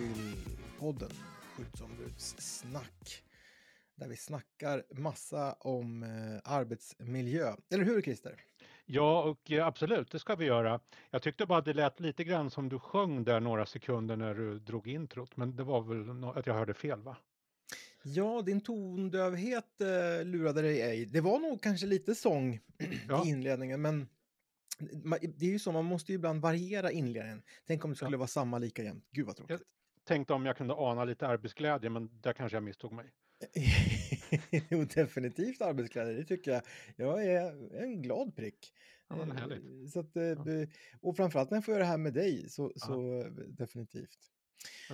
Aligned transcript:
till 0.00 0.36
podden 0.78 1.10
Skyddsombudssnack. 1.56 3.22
Där 3.94 4.08
vi 4.08 4.16
snackar 4.16 4.84
massa 4.90 5.52
om 5.52 6.02
eh, 6.02 6.52
arbetsmiljö. 6.52 7.56
Eller 7.70 7.84
hur 7.84 8.02
Christer? 8.02 8.40
Ja, 8.86 9.22
och 9.22 9.52
eh, 9.52 9.66
absolut, 9.66 10.10
det 10.10 10.18
ska 10.18 10.34
vi 10.34 10.44
göra. 10.44 10.80
Jag 11.10 11.22
tyckte 11.22 11.46
bara 11.46 11.58
att 11.58 11.64
det 11.64 11.72
lät 11.72 12.00
lite 12.00 12.24
grann 12.24 12.50
som 12.50 12.68
du 12.68 12.78
sjöng 12.78 13.24
där 13.24 13.40
några 13.40 13.66
sekunder 13.66 14.16
när 14.16 14.34
du 14.34 14.58
drog 14.58 14.88
introt, 14.88 15.36
men 15.36 15.56
det 15.56 15.64
var 15.64 15.80
väl 15.80 16.38
att 16.38 16.46
jag 16.46 16.54
hörde 16.54 16.74
fel 16.74 17.00
va? 17.02 17.16
Ja, 18.02 18.42
din 18.42 18.60
tondövhet 18.60 19.80
eh, 19.80 20.24
lurade 20.24 20.62
dig 20.62 20.82
ej. 20.82 21.06
Det 21.06 21.20
var 21.20 21.38
nog 21.38 21.62
kanske 21.62 21.86
lite 21.86 22.14
sång 22.14 22.60
ja. 23.08 23.26
i 23.26 23.28
inledningen, 23.28 23.82
men 23.82 24.08
det 25.20 25.46
är 25.46 25.50
ju 25.50 25.58
så, 25.58 25.72
man 25.72 25.84
måste 25.84 26.12
ju 26.12 26.16
ibland 26.16 26.42
variera 26.42 26.90
inledningen. 26.90 27.42
Tänk 27.66 27.84
om 27.84 27.90
det 27.90 27.96
skulle 27.96 28.14
ja. 28.14 28.18
vara 28.18 28.28
samma 28.28 28.58
lika 28.58 28.82
jämt. 28.82 29.08
Gud 29.10 29.26
vad 29.26 29.36
tråkigt. 29.36 29.62
Tänkte 30.10 30.34
om 30.34 30.46
jag 30.46 30.56
kunde 30.56 30.74
ana 30.74 31.04
lite 31.04 31.26
arbetsglädje, 31.26 31.90
men 31.90 32.10
där 32.20 32.32
kanske 32.32 32.56
jag 32.56 32.62
misstog 32.62 32.92
mig. 32.92 33.12
jo, 34.70 34.84
definitivt 34.84 35.62
arbetsglädje, 35.62 36.14
det 36.14 36.24
tycker 36.24 36.50
jag. 36.50 36.62
Jag 36.96 37.24
är 37.24 37.82
en 37.82 38.02
glad 38.02 38.36
prick. 38.36 38.72
Ja, 39.08 39.16
härligt. 39.16 39.92
Så 39.92 40.00
att, 40.00 40.10
ja. 40.12 40.22
Eh, 40.22 40.68
och 41.00 41.16
framförallt 41.16 41.50
när 41.50 41.56
jag 41.56 41.64
får 41.64 41.72
göra 41.72 41.82
det 41.82 41.90
här 41.90 41.98
med 41.98 42.12
dig, 42.12 42.48
så, 42.48 42.72
så 42.76 43.24
definitivt. 43.48 44.18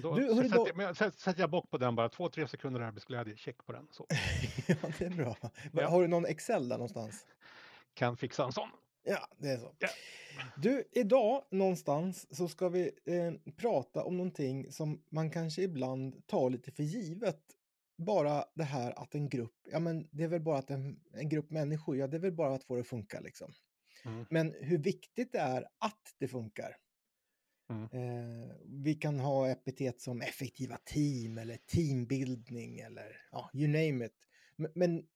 då, 0.03 0.15
du, 0.15 0.29
sätter, 0.29 0.75
då... 0.75 0.83
jag, 0.83 0.97
sätter 0.97 1.41
jag 1.41 1.51
bock 1.51 1.71
på 1.71 1.79
den 1.79 1.95
bara, 1.97 2.09
två, 2.09 2.29
tre 2.29 2.49
sekunder 2.49 2.81
arbetsglädje, 2.81 3.37
check 3.37 3.67
på 3.67 3.73
den. 3.73 3.89
Så. 3.91 4.07
ja, 4.67 4.77
det 4.99 5.05
är 5.05 5.11
bra. 5.11 5.37
Ja. 5.73 5.89
Har 5.89 6.03
du 6.03 6.09
någon 6.09 6.27
Excel 6.27 6.69
där 6.69 6.77
någonstans? 6.77 7.27
Kan 7.95 8.17
fixa 8.17 8.45
en 8.45 8.53
sån. 8.53 8.69
Ja, 9.09 9.29
det 9.39 9.49
är 9.49 9.59
så. 9.59 9.75
Ja. 9.79 9.89
Du, 10.57 10.85
idag 10.93 11.45
någonstans 11.51 12.37
så 12.37 12.49
ska 12.49 12.69
vi 12.69 12.91
eh, 13.05 13.53
prata 13.57 14.05
om 14.05 14.17
någonting 14.17 14.73
som 14.73 15.03
man 15.09 15.31
kanske 15.31 15.63
ibland 15.63 16.27
tar 16.27 16.51
lite 16.51 16.71
för 16.71 16.83
givet. 16.83 17.43
Bara 17.99 18.45
det 18.55 18.65
här 18.65 19.03
att 19.03 19.15
en 19.15 19.29
grupp, 19.29 19.55
ja 19.73 19.79
men 19.79 20.09
det 20.11 20.25
är 20.25 20.29
väl 20.29 20.41
bara 20.41 20.59
att 20.59 20.71
en, 20.71 21.01
en 21.13 21.29
grupp 21.29 21.51
människor, 21.51 21.97
ja 21.97 22.07
det 22.07 22.17
är 22.17 22.21
väl 22.21 22.33
bara 22.33 22.55
att 22.55 22.65
få 22.65 22.75
det 22.75 22.81
att 22.81 22.87
funka 22.87 23.21
liksom. 23.21 23.53
Mm. 24.05 24.27
Men 24.31 24.55
hur 24.61 24.79
viktigt 24.79 25.33
det 25.33 25.39
är 25.39 25.63
att 25.79 26.15
det 26.19 26.29
funkar. 26.29 26.77
Mm. 27.71 27.83
Eh, 27.83 28.51
vi 28.65 28.95
kan 28.95 29.21
ha 29.21 29.49
epitet 29.49 30.01
som 30.01 30.21
effektiva 30.21 30.79
team 30.85 31.39
eller 31.39 31.57
teambildning 31.57 32.79
eller 32.79 33.17
ja, 33.31 33.51
you 33.55 33.69
name 33.69 34.07
it. 34.07 34.15
Men, 34.57 34.73
men 34.75 35.07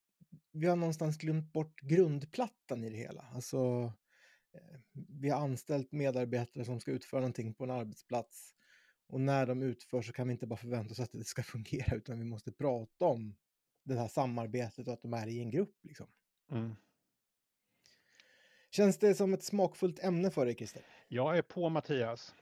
vi 0.52 0.66
har 0.66 0.76
någonstans 0.76 1.18
glömt 1.18 1.52
bort 1.52 1.80
grundplattan 1.80 2.84
i 2.84 2.90
det 2.90 2.96
hela. 2.96 3.24
Alltså, 3.34 3.92
eh, 4.52 4.80
vi 4.92 5.28
har 5.28 5.40
anställt 5.40 5.92
medarbetare 5.92 6.64
som 6.64 6.80
ska 6.80 6.90
utföra 6.90 7.20
någonting 7.20 7.54
på 7.54 7.64
en 7.64 7.70
arbetsplats. 7.70 8.54
Och 9.06 9.20
när 9.20 9.46
de 9.46 9.62
utför 9.62 10.02
så 10.02 10.12
kan 10.12 10.28
vi 10.28 10.32
inte 10.32 10.46
bara 10.46 10.56
förvänta 10.56 10.92
oss 10.92 11.00
att 11.00 11.12
det 11.12 11.24
ska 11.24 11.42
fungera, 11.42 11.96
utan 11.96 12.18
vi 12.18 12.24
måste 12.24 12.52
prata 12.52 13.04
om 13.04 13.36
det 13.84 13.94
här 13.94 14.08
samarbetet 14.08 14.86
och 14.86 14.92
att 14.92 15.02
de 15.02 15.14
är 15.14 15.26
i 15.26 15.40
en 15.40 15.50
grupp. 15.50 15.76
Liksom. 15.82 16.06
Mm. 16.50 16.76
Känns 18.70 18.98
det 18.98 19.14
som 19.14 19.34
ett 19.34 19.42
smakfullt 19.42 20.04
ämne 20.04 20.30
för 20.30 20.46
dig, 20.46 20.54
Christer? 20.54 20.82
Jag 21.08 21.38
är 21.38 21.42
på 21.42 21.68
Mattias. 21.68 22.34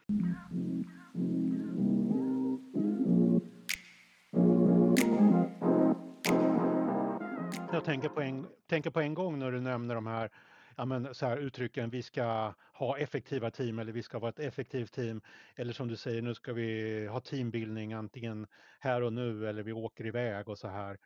Jag 7.78 7.84
tänker 7.84 8.08
på, 8.08 8.20
en, 8.20 8.46
tänker 8.66 8.90
på 8.90 9.00
en 9.00 9.14
gång 9.14 9.38
när 9.38 9.52
du 9.52 9.60
nämner 9.60 9.94
de 9.94 10.06
här, 10.06 10.30
ja 10.76 10.84
men, 10.84 11.14
så 11.14 11.26
här 11.26 11.36
uttrycken, 11.36 11.90
vi 11.90 12.02
ska 12.02 12.54
ha 12.72 12.98
effektiva 12.98 13.50
team 13.50 13.78
eller 13.78 13.92
vi 13.92 14.02
ska 14.02 14.18
vara 14.18 14.28
ett 14.28 14.38
effektivt 14.38 14.92
team. 14.92 15.20
Eller 15.54 15.72
som 15.72 15.88
du 15.88 15.96
säger, 15.96 16.22
nu 16.22 16.34
ska 16.34 16.52
vi 16.52 17.06
ha 17.06 17.20
teambildning 17.20 17.92
antingen 17.92 18.46
här 18.80 19.02
och 19.02 19.12
nu 19.12 19.48
eller 19.48 19.62
vi 19.62 19.72
åker 19.72 20.06
iväg 20.06 20.48
och 20.48 20.58
så 20.58 20.68
här. 20.68 20.98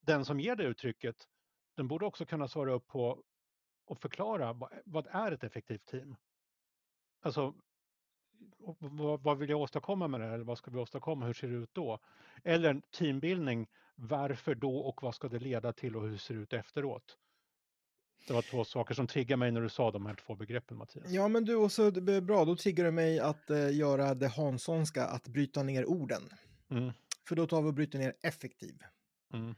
Den 0.00 0.24
som 0.24 0.40
ger 0.40 0.56
det 0.56 0.64
uttrycket, 0.64 1.16
den 1.76 1.88
borde 1.88 2.06
också 2.06 2.26
kunna 2.26 2.48
svara 2.48 2.72
upp 2.72 2.86
på 2.86 3.22
och 3.86 3.98
förklara 3.98 4.56
vad 4.84 5.06
är 5.10 5.32
ett 5.32 5.44
effektivt 5.44 5.86
team? 5.86 6.16
Alltså, 7.22 7.54
vad, 9.22 9.38
vill 9.38 9.50
jag 9.50 9.60
åstadkomma 9.60 10.08
med 10.08 10.20
det 10.20 10.26
här? 10.26 10.34
Eller 10.34 10.44
vad 10.44 10.58
ska 10.58 10.70
vi 10.70 10.78
åstadkomma? 10.78 11.26
Hur 11.26 11.32
ser 11.32 11.48
det 11.48 11.54
ut 11.54 11.74
då? 11.74 11.98
Eller 12.44 12.70
en 12.70 12.82
teambildning. 12.98 13.66
Varför 13.94 14.54
då 14.54 14.76
och 14.76 15.02
vad 15.02 15.14
ska 15.14 15.28
det 15.28 15.38
leda 15.38 15.72
till 15.72 15.96
och 15.96 16.02
hur 16.02 16.16
ser 16.16 16.34
det 16.34 16.40
ut 16.40 16.52
efteråt? 16.52 17.18
Det 18.26 18.34
var 18.34 18.42
två 18.42 18.64
saker 18.64 18.94
som 18.94 19.06
triggade 19.06 19.36
mig 19.36 19.50
när 19.50 19.60
du 19.60 19.68
sa 19.68 19.90
de 19.90 20.06
här 20.06 20.14
två 20.14 20.34
begreppen 20.34 20.76
Mattias. 20.76 21.10
Ja 21.10 21.28
men 21.28 21.44
du 21.44 21.52
det 22.00 22.12
är 22.12 22.20
bra, 22.20 22.44
då 22.44 22.56
triggar 22.56 22.84
det 22.84 22.90
mig 22.90 23.20
att 23.20 23.50
eh, 23.50 23.76
göra 23.76 24.14
det 24.14 24.28
Hanssonska, 24.28 25.06
att 25.06 25.28
bryta 25.28 25.62
ner 25.62 25.86
orden. 25.86 26.22
Mm. 26.70 26.92
För 27.28 27.36
då 27.36 27.46
tar 27.46 27.62
vi 27.62 27.68
och 27.68 27.74
bryter 27.74 27.98
ner 27.98 28.14
effektiv. 28.22 28.82
Mm 29.32 29.54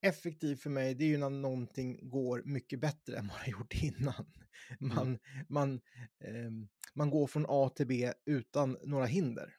effektiv 0.00 0.56
för 0.56 0.70
mig, 0.70 0.94
det 0.94 1.04
är 1.04 1.08
ju 1.08 1.18
när 1.18 1.30
någonting 1.30 2.08
går 2.08 2.42
mycket 2.44 2.80
bättre 2.80 3.16
än 3.16 3.26
man 3.26 3.36
har 3.36 3.46
gjort 3.52 3.74
innan. 3.82 4.32
Man, 4.80 5.06
mm. 5.06 5.18
man, 5.48 5.80
eh, 6.24 6.50
man 6.94 7.10
går 7.10 7.26
från 7.26 7.46
A 7.48 7.68
till 7.76 7.86
B 7.86 8.12
utan 8.26 8.78
några 8.84 9.06
hinder. 9.06 9.56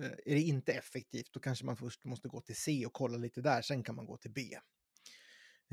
Eh, 0.00 0.10
är 0.26 0.34
det 0.34 0.40
inte 0.40 0.72
effektivt, 0.72 1.32
då 1.32 1.40
kanske 1.40 1.64
man 1.64 1.76
först 1.76 2.04
måste 2.04 2.28
gå 2.28 2.40
till 2.40 2.56
C 2.56 2.86
och 2.86 2.92
kolla 2.92 3.18
lite 3.18 3.40
där, 3.40 3.62
sen 3.62 3.82
kan 3.82 3.94
man 3.94 4.06
gå 4.06 4.16
till 4.16 4.32
B. 4.32 4.58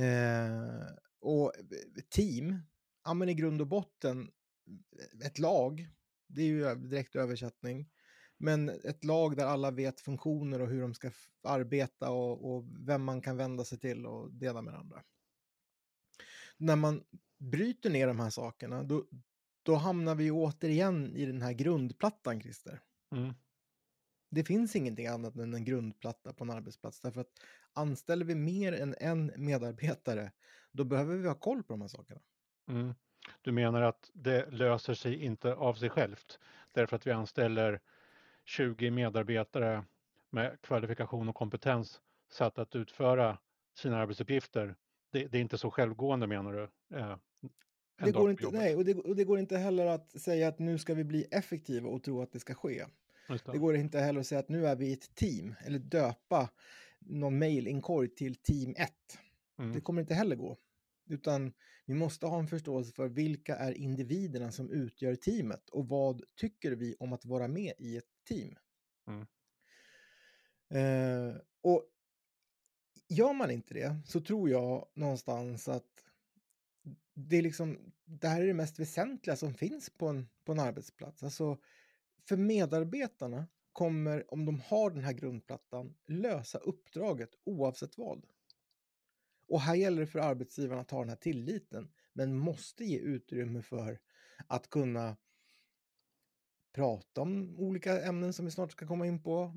Eh, 0.04 0.88
och 1.20 1.54
team, 2.10 2.60
ja 3.04 3.14
men 3.14 3.30
i 3.30 3.34
grund 3.34 3.62
och 3.62 3.68
botten, 3.68 4.32
ett 5.26 5.40
lag, 5.40 5.88
det 6.28 6.42
är 6.42 6.46
ju 6.46 6.76
direkt 6.76 7.16
översättning. 7.16 7.90
Men 8.38 8.70
ett 8.70 9.04
lag 9.04 9.36
där 9.38 9.46
alla 9.46 9.72
vet 9.72 10.02
funktioner 10.02 10.62
och 10.62 10.68
hur 10.68 10.82
de 10.82 10.94
ska 10.94 11.12
arbeta 11.44 12.10
och, 12.10 12.52
och 12.52 12.66
vem 12.80 13.04
man 13.04 13.22
kan 13.22 13.38
vända 13.38 13.64
sig 13.64 13.80
till 13.80 14.06
och 14.06 14.32
dela 14.32 14.62
med 14.62 14.74
andra. 14.74 15.04
När 16.58 16.76
man 16.76 17.04
bryter 17.38 17.90
ner 17.90 18.08
de 18.08 18.20
här 18.20 18.30
sakerna, 18.30 18.84
då, 18.84 19.06
då 19.64 19.76
hamnar 19.76 20.16
vi 20.16 20.32
återigen 20.32 21.16
i 21.16 21.26
den 21.26 21.42
här 21.42 21.54
grundplattan, 21.54 22.42
Christer. 22.42 22.82
Mm. 23.16 23.34
Det 24.30 24.44
finns 24.44 24.76
ingenting 24.76 25.08
annat 25.08 25.36
än 25.36 25.54
en 25.54 25.66
grundplatta 25.66 26.34
på 26.34 26.44
en 26.44 26.50
arbetsplats. 26.50 27.00
Därför 27.00 27.22
att 27.22 27.32
anställer 27.74 28.26
vi 28.26 28.36
mer 28.36 28.74
än 28.74 28.96
en 29.00 29.32
medarbetare, 29.38 30.32
då 30.72 30.84
behöver 30.84 31.16
vi 31.16 31.28
ha 31.28 31.36
koll 31.36 31.64
på 31.64 31.74
de 31.74 31.82
här 31.82 31.88
sakerna. 31.88 32.22
Mm. 32.70 32.94
Du 33.42 33.52
menar 33.52 33.82
att 33.82 34.12
det 34.14 34.52
löser 34.52 34.94
sig 34.94 35.24
inte 35.24 35.54
av 35.54 35.74
sig 35.74 35.90
självt 35.90 36.40
därför 36.72 36.96
att 36.96 37.08
vi 37.08 37.12
anställer 37.12 37.82
20 38.48 38.92
medarbetare 38.92 39.84
med 40.30 40.62
kvalifikation 40.62 41.30
och 41.30 41.36
kompetens 41.36 42.02
satt 42.32 42.60
att 42.60 42.76
utföra 42.76 43.38
sina 43.78 43.98
arbetsuppgifter. 43.98 44.76
Det, 45.12 45.28
det 45.28 45.38
är 45.38 45.42
inte 45.42 45.58
så 45.58 45.72
självgående 45.72 46.28
menar 46.28 46.54
du? 46.54 46.98
Eh, 46.98 47.18
det 48.04 48.12
går 48.12 48.30
inte, 48.30 48.52
nej, 48.52 48.76
och 48.76 48.86
det, 48.86 48.94
och 48.94 49.16
det, 49.16 49.24
går 49.24 49.40
inte 49.40 49.58
heller 49.58 49.86
att 49.86 50.22
säga 50.22 50.48
att 50.48 50.60
nu 50.60 50.78
ska 50.78 50.94
vi 50.94 51.04
bli 51.04 51.24
effektiva 51.32 51.90
och 51.90 52.04
tro 52.04 52.22
att 52.22 52.32
det 52.32 52.40
ska 52.40 52.54
ske. 52.54 52.86
Det. 53.28 53.52
det. 53.52 53.58
går 53.58 53.76
inte 53.76 54.00
heller 54.00 54.20
att 54.20 54.28
säga 54.28 54.40
att 54.40 54.50
nu 54.50 54.68
är 54.68 54.76
vi 54.76 54.94
ett 54.94 55.16
team 55.16 55.56
eller 55.66 55.80
döpa 55.80 56.50
någon 57.00 57.40
mailinkorg 57.40 58.10
till 58.16 58.36
team 58.36 58.76
1. 58.78 58.92
Mm. 59.60 59.74
Det 59.74 59.82
kommer 59.82 60.02
inte 60.02 60.14
heller 60.14 60.36
gå. 60.36 60.58
Utan 61.10 61.54
vi 61.86 61.94
måste 61.94 62.26
ha 62.26 62.40
en 62.40 62.48
förståelse 62.48 62.94
för 62.94 63.08
vilka 63.08 63.56
är 63.56 63.72
individerna 63.72 64.52
som 64.52 64.72
utgör 64.72 65.16
teamet 65.16 65.70
och 65.70 65.88
vad 65.88 66.22
tycker 66.36 66.72
vi 66.72 66.96
om 67.00 67.14
att 67.14 67.26
vara 67.26 67.48
med 67.48 67.74
i 67.78 67.98
ett 67.98 68.17
team. 68.28 68.56
Mm. 69.08 69.28
Eh, 70.70 71.36
och 71.62 71.86
gör 73.08 73.34
man 73.34 73.52
inte 73.52 73.74
det 73.74 73.96
så 74.06 74.22
tror 74.22 74.50
jag 74.50 74.88
någonstans 74.94 75.68
att 75.68 76.04
det, 77.14 77.38
är 77.38 77.42
liksom, 77.42 77.94
det 78.06 78.28
här 78.28 78.42
är 78.42 78.48
det 78.48 78.54
mest 78.54 78.80
väsentliga 78.80 79.36
som 79.36 79.54
finns 79.54 79.90
på 79.90 80.08
en, 80.08 80.30
på 80.44 80.52
en 80.52 80.60
arbetsplats. 80.60 81.24
Alltså, 81.24 81.58
för 82.28 82.38
medarbetarna 82.38 83.48
kommer, 83.74 84.34
om 84.34 84.46
de 84.46 84.60
har 84.60 84.90
den 84.90 85.04
här 85.04 85.14
grundplattan, 85.14 85.96
lösa 86.06 86.58
uppdraget 86.58 87.30
oavsett 87.44 87.98
vad. 87.98 88.26
Och 89.48 89.62
här 89.62 89.76
gäller 89.76 90.02
det 90.02 90.08
för 90.08 90.20
arbetsgivarna 90.20 90.82
att 90.82 90.92
ha 90.92 91.00
den 91.00 91.10
här 91.10 91.16
tilliten, 91.16 91.92
men 92.14 92.38
måste 92.38 92.86
ge 92.86 93.00
utrymme 93.00 93.62
för 93.62 94.00
att 94.48 94.70
kunna 94.70 95.18
prata 96.78 97.22
om 97.22 97.56
olika 97.58 98.02
ämnen 98.02 98.34
som 98.34 98.46
vi 98.46 98.52
snart 98.52 98.72
ska 98.72 98.88
komma 98.88 99.08
in 99.08 99.24
på. 99.24 99.54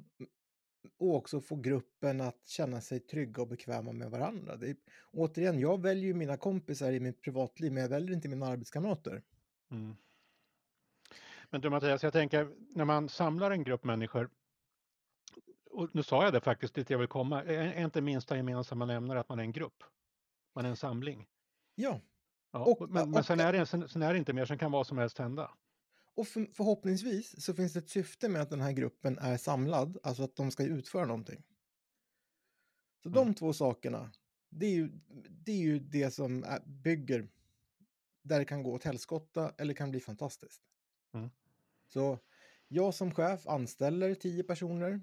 Och 0.98 1.14
också 1.14 1.40
få 1.40 1.56
gruppen 1.56 2.20
att 2.20 2.46
känna 2.46 2.80
sig 2.80 3.00
trygga 3.00 3.42
och 3.42 3.48
bekväma 3.48 3.92
med 3.92 4.10
varandra. 4.10 4.52
Är, 4.52 4.76
återigen, 5.12 5.58
jag 5.60 5.82
väljer 5.82 6.04
ju 6.04 6.14
mina 6.14 6.36
kompisar 6.36 6.92
i 6.92 7.00
mitt 7.00 7.22
privatliv, 7.22 7.72
men 7.72 7.82
jag 7.82 7.90
väljer 7.90 8.14
inte 8.14 8.28
mina 8.28 8.46
arbetskamrater. 8.46 9.22
Mm. 9.70 9.96
Men 11.50 11.60
du 11.60 11.70
Mattias, 11.70 12.02
jag 12.02 12.12
tänker 12.12 12.54
när 12.76 12.84
man 12.84 13.08
samlar 13.08 13.50
en 13.50 13.64
grupp 13.64 13.84
människor, 13.84 14.30
och 15.70 15.94
nu 15.94 16.02
sa 16.02 16.24
jag 16.24 16.32
det 16.32 16.40
faktiskt 16.40 16.74
dit 16.74 16.90
jag 16.90 16.98
vill 16.98 17.08
komma, 17.08 17.42
är 17.42 17.84
inte 17.84 18.00
minsta 18.00 18.36
gemensamma 18.36 18.86
nämnare 18.86 19.20
att 19.20 19.28
man 19.28 19.38
är 19.38 19.42
en 19.42 19.52
grupp? 19.52 19.82
Man 20.54 20.64
är 20.64 20.68
en 20.68 20.76
samling? 20.76 21.26
Ja. 21.74 22.00
ja 22.52 22.64
och, 22.64 22.90
men, 22.90 23.02
och, 23.02 23.08
men 23.08 23.24
sen, 23.24 23.40
är 23.40 23.52
det, 23.52 23.66
sen, 23.66 23.88
sen 23.88 24.02
är 24.02 24.12
det 24.12 24.18
inte 24.18 24.32
mer, 24.32 24.46
sen 24.46 24.58
kan 24.58 24.72
vad 24.72 24.86
som 24.86 24.98
helst 24.98 25.18
hända. 25.18 25.50
Och 26.20 26.28
för, 26.28 26.48
förhoppningsvis 26.52 27.44
så 27.44 27.54
finns 27.54 27.72
det 27.72 27.78
ett 27.78 27.88
syfte 27.88 28.28
med 28.28 28.42
att 28.42 28.50
den 28.50 28.60
här 28.60 28.72
gruppen 28.72 29.18
är 29.18 29.36
samlad, 29.36 29.98
alltså 30.02 30.22
att 30.22 30.36
de 30.36 30.50
ska 30.50 30.64
utföra 30.64 31.06
någonting. 31.06 31.42
Så 33.02 33.08
mm. 33.08 33.24
de 33.24 33.34
två 33.34 33.52
sakerna, 33.52 34.12
det 34.48 34.66
är 34.66 34.70
ju 34.70 34.88
det, 35.28 35.52
är 35.52 35.56
ju 35.56 35.78
det 35.78 36.10
som 36.10 36.44
är, 36.44 36.60
bygger 36.66 37.28
där 38.22 38.38
det 38.38 38.44
kan 38.44 38.62
gå 38.62 38.72
åt 38.72 38.84
helskotta 38.84 39.54
eller 39.58 39.74
kan 39.74 39.90
bli 39.90 40.00
fantastiskt. 40.00 40.62
Mm. 41.12 41.30
Så 41.86 42.18
jag 42.68 42.94
som 42.94 43.14
chef 43.14 43.46
anställer 43.46 44.14
tio 44.14 44.42
personer. 44.42 45.02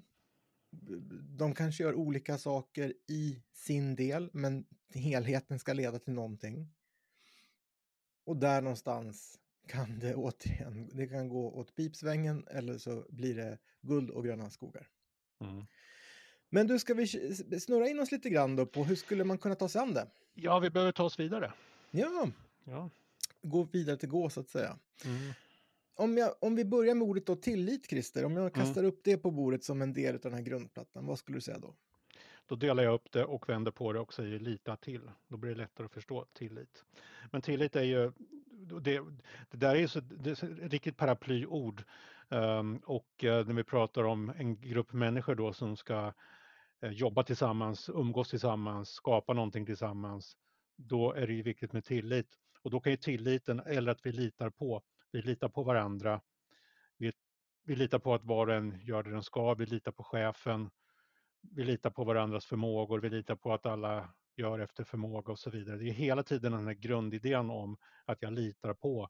De 1.38 1.54
kanske 1.54 1.82
gör 1.82 1.94
olika 1.94 2.38
saker 2.38 2.94
i 3.06 3.42
sin 3.52 3.96
del, 3.96 4.30
men 4.32 4.66
helheten 4.94 5.58
ska 5.58 5.72
leda 5.72 5.98
till 5.98 6.12
någonting. 6.12 6.74
Och 8.24 8.36
där 8.36 8.62
någonstans 8.62 9.38
kan 9.68 9.98
det 9.98 10.14
återigen, 10.14 10.90
det 10.92 11.06
kan 11.06 11.28
gå 11.28 11.50
åt 11.50 11.76
pipsvängen 11.76 12.46
eller 12.50 12.78
så 12.78 13.04
blir 13.08 13.34
det 13.34 13.58
guld 13.80 14.10
och 14.10 14.24
gröna 14.24 14.50
skogar. 14.50 14.88
Mm. 15.40 15.66
Men 16.50 16.66
du, 16.66 16.78
ska 16.78 16.94
vi 16.94 17.06
snurra 17.60 17.88
in 17.88 18.00
oss 18.00 18.12
lite 18.12 18.30
grann 18.30 18.56
då 18.56 18.66
på 18.66 18.84
hur 18.84 18.96
skulle 18.96 19.24
man 19.24 19.38
kunna 19.38 19.54
ta 19.54 19.68
sig 19.68 19.80
an 19.80 19.94
det? 19.94 20.06
Ja, 20.34 20.58
vi 20.58 20.70
behöver 20.70 20.92
ta 20.92 21.04
oss 21.04 21.20
vidare. 21.20 21.52
Ja, 21.90 22.30
ja. 22.64 22.90
gå 23.42 23.62
vidare 23.62 23.96
till 23.96 24.08
gå 24.08 24.30
så 24.30 24.40
att 24.40 24.48
säga. 24.48 24.78
Mm. 25.04 25.32
Om, 25.94 26.18
jag, 26.18 26.34
om 26.40 26.56
vi 26.56 26.64
börjar 26.64 26.94
med 26.94 27.08
ordet 27.08 27.26
då 27.26 27.36
tillit, 27.36 27.90
Christer, 27.90 28.24
om 28.24 28.32
jag 28.32 28.40
mm. 28.40 28.52
kastar 28.52 28.80
mm. 28.80 28.92
upp 28.92 29.00
det 29.04 29.16
på 29.16 29.30
bordet 29.30 29.64
som 29.64 29.82
en 29.82 29.92
del 29.92 30.14
av 30.14 30.20
den 30.20 30.34
här 30.34 30.42
grundplattan, 30.42 31.06
vad 31.06 31.18
skulle 31.18 31.36
du 31.36 31.40
säga 31.40 31.58
då? 31.58 31.74
Då 32.46 32.56
delar 32.56 32.82
jag 32.82 32.94
upp 32.94 33.12
det 33.12 33.24
och 33.24 33.48
vänder 33.48 33.70
på 33.70 33.92
det 33.92 34.00
och 34.00 34.14
säger 34.14 34.38
lita 34.38 34.76
till. 34.76 35.10
Då 35.28 35.36
blir 35.36 35.50
det 35.50 35.56
lättare 35.56 35.84
att 35.84 35.92
förstå 35.92 36.26
tillit. 36.32 36.84
Men 37.30 37.42
tillit 37.42 37.76
är 37.76 37.82
ju, 37.82 38.12
det, 38.68 39.00
det 39.50 39.56
där 39.56 39.74
är 39.74 39.86
så, 39.86 40.00
det 40.00 40.30
är 40.30 40.34
så 40.34 40.46
riktigt 40.46 40.96
paraplyord. 40.96 41.84
Um, 42.28 42.40
ehm, 42.40 42.76
och 42.76 43.24
uh, 43.24 43.46
när 43.46 43.54
vi 43.54 43.64
pratar 43.64 44.04
om 44.04 44.32
en 44.36 44.60
grupp 44.60 44.92
människor 44.92 45.34
då 45.34 45.52
som 45.52 45.76
ska 45.76 46.12
uh, 46.84 46.92
jobba 46.92 47.22
tillsammans, 47.22 47.88
umgås 47.88 48.30
tillsammans, 48.30 48.88
skapa 48.88 49.32
någonting 49.32 49.66
tillsammans, 49.66 50.36
då 50.76 51.12
är 51.12 51.26
det 51.26 51.32
ju 51.32 51.42
viktigt 51.42 51.72
med 51.72 51.84
tillit. 51.84 52.28
Och 52.62 52.70
då 52.70 52.80
kan 52.80 52.92
ju 52.92 52.96
tilliten, 52.96 53.60
eller 53.60 53.92
att 53.92 54.06
vi 54.06 54.12
litar 54.12 54.50
på, 54.50 54.82
vi 55.12 55.22
litar 55.22 55.48
på 55.48 55.62
varandra, 55.62 56.20
vi, 56.96 57.12
vi 57.64 57.76
litar 57.76 57.98
på 57.98 58.14
att 58.14 58.24
var 58.24 58.46
och 58.46 58.54
en 58.54 58.80
gör 58.82 59.02
det 59.02 59.10
den 59.10 59.22
ska, 59.22 59.54
vi 59.54 59.66
litar 59.66 59.92
på 59.92 60.02
chefen, 60.04 60.70
vi 61.40 61.64
litar 61.64 61.90
på 61.90 62.04
varandras 62.04 62.46
förmågor, 62.46 63.00
vi 63.00 63.10
litar 63.10 63.36
på 63.36 63.52
att 63.54 63.66
alla 63.66 64.08
gör 64.38 64.58
efter 64.58 64.84
förmåga 64.84 65.32
och 65.32 65.38
så 65.38 65.50
vidare. 65.50 65.76
Det 65.76 65.88
är 65.88 65.92
hela 65.92 66.22
tiden 66.22 66.52
den 66.52 66.66
här 66.66 66.74
grundidén 66.74 67.50
om 67.50 67.76
att 68.04 68.22
jag 68.22 68.32
litar 68.32 68.74
på 68.74 69.08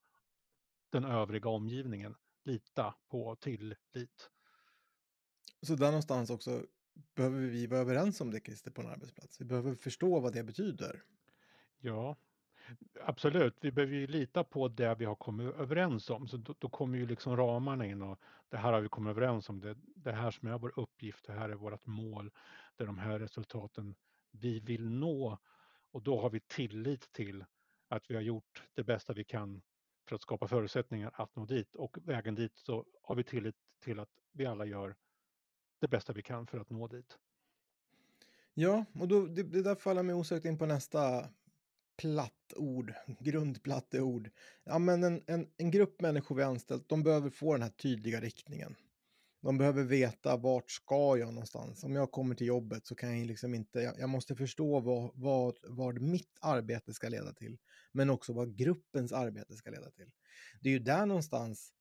den 0.90 1.04
övriga 1.04 1.48
omgivningen. 1.48 2.14
Lita 2.44 2.94
på 3.08 3.36
tillit. 3.36 4.30
Så 5.62 5.74
där 5.74 5.86
någonstans 5.86 6.30
också 6.30 6.62
behöver 7.14 7.40
vi 7.40 7.66
vara 7.66 7.80
överens 7.80 8.20
om 8.20 8.30
det, 8.30 8.40
Christer, 8.40 8.70
på 8.70 8.80
en 8.80 8.88
arbetsplats. 8.88 9.40
Vi 9.40 9.44
behöver 9.44 9.74
förstå 9.74 10.20
vad 10.20 10.32
det 10.32 10.42
betyder. 10.42 11.02
Ja, 11.78 12.16
Absolut, 13.04 13.56
vi 13.60 13.72
behöver 13.72 13.94
ju 13.94 14.06
lita 14.06 14.44
på 14.44 14.68
det 14.68 14.94
vi 14.94 15.04
har 15.04 15.14
kommit 15.14 15.54
överens 15.54 16.10
om. 16.10 16.28
Så 16.28 16.36
då, 16.36 16.54
då 16.58 16.68
kommer 16.68 16.98
ju 16.98 17.06
liksom 17.06 17.36
ramarna 17.36 17.86
in 17.86 18.02
och 18.02 18.20
det 18.48 18.56
här 18.56 18.72
har 18.72 18.80
vi 18.80 18.88
kommit 18.88 19.10
överens 19.10 19.48
om. 19.48 19.60
Det, 19.60 19.76
det 19.84 20.12
här 20.12 20.30
som 20.30 20.48
är 20.48 20.58
vår 20.58 20.78
uppgift, 20.80 21.26
det 21.26 21.32
här 21.32 21.48
är 21.48 21.54
vårt 21.54 21.86
mål. 21.86 22.30
Det 22.76 22.84
är 22.84 22.86
de 22.86 22.98
här 22.98 23.18
resultaten 23.18 23.94
vi 24.30 24.60
vill 24.60 24.90
nå. 24.90 25.38
Och 25.90 26.02
då 26.02 26.20
har 26.20 26.30
vi 26.30 26.40
tillit 26.40 27.12
till 27.12 27.44
att 27.88 28.10
vi 28.10 28.14
har 28.14 28.22
gjort 28.22 28.62
det 28.74 28.84
bästa 28.84 29.12
vi 29.12 29.24
kan 29.24 29.62
för 30.08 30.14
att 30.14 30.22
skapa 30.22 30.48
förutsättningar 30.48 31.10
att 31.14 31.36
nå 31.36 31.44
dit. 31.44 31.74
Och 31.74 31.96
vägen 32.02 32.34
dit 32.34 32.52
så 32.56 32.84
har 33.02 33.14
vi 33.14 33.24
tillit 33.24 33.56
till 33.80 34.00
att 34.00 34.10
vi 34.32 34.46
alla 34.46 34.64
gör 34.64 34.96
det 35.80 35.88
bästa 35.88 36.12
vi 36.12 36.22
kan 36.22 36.46
för 36.46 36.58
att 36.58 36.70
nå 36.70 36.88
dit. 36.88 37.18
Ja, 38.54 38.84
och 39.00 39.08
då, 39.08 39.26
det, 39.26 39.42
det 39.42 39.62
där 39.62 39.74
faller 39.74 40.02
mig 40.02 40.14
osökt 40.14 40.44
in 40.44 40.58
på 40.58 40.66
nästa 40.66 41.28
platt 41.96 42.52
ord 42.56 42.94
grundplatte 43.18 44.00
ord. 44.00 44.30
Ja, 44.64 44.78
men 44.78 45.04
en, 45.04 45.22
en, 45.26 45.50
en 45.56 45.70
grupp 45.70 46.00
människor 46.00 46.34
vi 46.34 46.42
anställt, 46.42 46.88
de 46.88 47.02
behöver 47.02 47.30
få 47.30 47.52
den 47.52 47.62
här 47.62 47.70
tydliga 47.70 48.20
riktningen. 48.20 48.76
De 49.40 49.58
behöver 49.58 49.84
veta 49.84 50.36
vart 50.36 50.70
ska 50.70 51.16
jag 51.18 51.34
någonstans. 51.34 51.84
Om 51.84 51.96
jag 51.96 52.10
kommer 52.10 52.34
till 52.34 52.46
jobbet 52.46 52.86
så 52.86 52.94
kan 52.94 53.18
jag 53.18 53.26
liksom 53.26 53.54
inte, 53.54 53.80
jag, 53.80 53.98
jag 53.98 54.08
måste 54.08 54.36
förstå 54.36 54.80
vad, 54.80 55.10
vad, 55.14 55.58
vad 55.62 56.00
mitt 56.00 56.38
arbete 56.40 56.94
ska 56.94 57.08
leda 57.08 57.32
till. 57.32 57.58
Men 57.92 58.10
också 58.10 58.32
vad 58.32 58.56
gruppens 58.56 59.12
arbete 59.12 59.54
ska 59.54 59.70
leda 59.70 59.90
till. 59.90 60.10
Det 60.60 60.68
är 60.68 60.72
ju 60.72 60.78
där 60.78 61.06
någonstans 61.06 61.72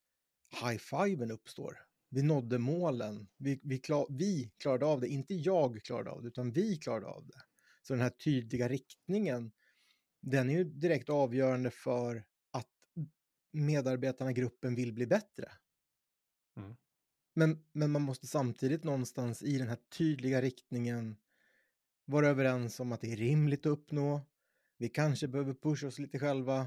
high-fiven 0.63 1.31
uppstår. 1.31 1.79
Vi 2.09 2.23
nådde 2.23 2.57
målen. 2.57 3.27
Vi, 3.37 3.59
vi, 3.63 3.77
klar, 3.77 4.07
vi 4.09 4.51
klarade 4.57 4.85
av 4.85 5.01
det, 5.01 5.07
inte 5.07 5.33
jag 5.33 5.81
klarade 5.83 6.09
av 6.09 6.21
det, 6.21 6.27
utan 6.27 6.51
vi 6.51 6.77
klarade 6.77 7.07
av 7.07 7.27
det. 7.27 7.41
Så 7.81 7.93
den 7.93 8.01
här 8.01 8.09
tydliga 8.09 8.69
riktningen 8.69 9.51
den 10.21 10.49
är 10.49 10.53
ju 10.53 10.63
direkt 10.63 11.09
avgörande 11.09 11.71
för 11.71 12.25
att 12.51 12.71
medarbetarna 13.51 14.31
i 14.31 14.33
gruppen 14.33 14.75
vill 14.75 14.93
bli 14.93 15.07
bättre. 15.07 15.51
Mm. 16.57 16.75
Men, 17.37 17.63
men 17.71 17.91
man 17.91 18.01
måste 18.01 18.27
samtidigt 18.27 18.83
någonstans 18.83 19.43
i 19.43 19.57
den 19.57 19.67
här 19.67 19.77
tydliga 19.97 20.41
riktningen 20.41 21.15
vara 22.05 22.27
överens 22.27 22.79
om 22.79 22.91
att 22.91 23.01
det 23.01 23.11
är 23.11 23.15
rimligt 23.15 23.59
att 23.59 23.69
uppnå. 23.69 24.21
Vi 24.77 24.89
kanske 24.89 25.27
behöver 25.27 25.53
pusha 25.53 25.87
oss 25.87 25.99
lite 25.99 26.19
själva. 26.19 26.59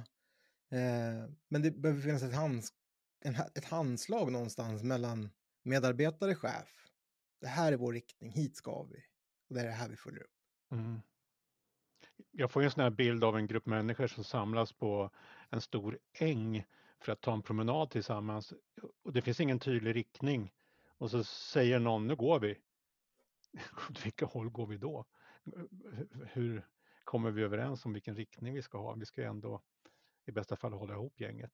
Eh, 0.71 1.31
men 1.49 1.63
det 1.63 1.71
behöver 1.71 2.03
finnas 2.03 2.23
ett, 2.23 2.35
hands, 2.35 2.73
en, 3.21 3.35
ett 3.35 3.65
handslag 3.65 4.33
någonstans 4.33 4.83
mellan 4.83 5.31
medarbetare 5.63 6.31
och 6.31 6.39
chef. 6.39 6.89
Det 7.41 7.49
här 7.49 7.73
är 7.73 7.77
vår 7.77 7.93
riktning, 7.93 8.31
hit 8.31 8.57
ska 8.57 8.83
vi. 8.83 9.05
Och 9.49 9.55
det 9.55 9.61
är 9.61 9.65
det 9.65 9.73
här 9.73 9.89
vi 9.89 9.97
följer 9.97 10.23
upp. 10.23 10.37
Mm 10.73 11.01
jag 12.31 12.51
får 12.51 12.63
ju 12.63 12.65
en 12.65 12.71
sån 12.71 12.83
här 12.83 12.91
bild 12.91 13.25
av 13.25 13.37
en 13.37 13.47
grupp 13.47 13.67
människor 13.67 14.07
som 14.07 14.25
samlas 14.25 14.73
på 14.73 15.11
en 15.51 15.61
stor 15.61 15.99
äng 16.13 16.65
för 17.01 17.13
att 17.13 17.21
ta 17.21 17.33
en 17.33 17.43
promenad 17.43 17.91
tillsammans. 17.91 18.53
Och 19.03 19.13
det 19.13 19.23
finns 19.23 19.41
ingen 19.41 19.59
tydlig 19.59 19.97
riktning. 19.97 20.53
Och 21.01 21.11
så 21.11 21.25
säger 21.25 21.79
någon, 21.79 22.07
nu 22.07 22.17
går 22.17 22.41
vi. 22.41 22.59
Åt 23.91 24.05
vilka 24.05 24.27
håll 24.27 24.51
går 24.51 24.67
vi 24.67 24.77
då? 24.77 25.05
Hur 26.33 26.67
kommer 27.05 27.31
vi 27.31 27.43
överens 27.43 27.87
om 27.87 27.93
vilken 27.93 28.17
riktning 28.17 28.55
vi 28.55 28.63
ska 28.63 28.79
ha? 28.79 28.95
Vi 28.95 29.07
ska 29.07 29.21
ju 29.21 29.27
ändå 29.27 29.63
i 30.27 30.33
bästa 30.33 30.57
fall 30.57 30.73
hålla 30.73 30.95
ihop 30.95 31.21
gänget. 31.21 31.53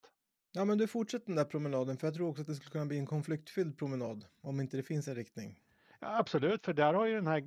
Ja, 0.52 0.64
men 0.64 0.78
du 0.78 0.86
fortsätter 0.86 1.26
den 1.26 1.36
där 1.36 1.44
promenaden, 1.44 1.96
för 1.96 2.06
jag 2.06 2.14
tror 2.14 2.28
också 2.28 2.42
att 2.42 2.48
det 2.48 2.54
skulle 2.54 2.70
kunna 2.70 2.86
bli 2.86 2.98
en 2.98 3.06
konfliktfylld 3.06 3.78
promenad 3.78 4.26
om 4.40 4.60
inte 4.60 4.76
det 4.76 4.82
finns 4.82 5.08
en 5.08 5.14
riktning. 5.14 5.60
Absolut, 6.00 6.64
för 6.64 6.72
där 6.72 6.94
har 6.94 7.06
ju 7.06 7.14
den 7.14 7.26
här 7.26 7.38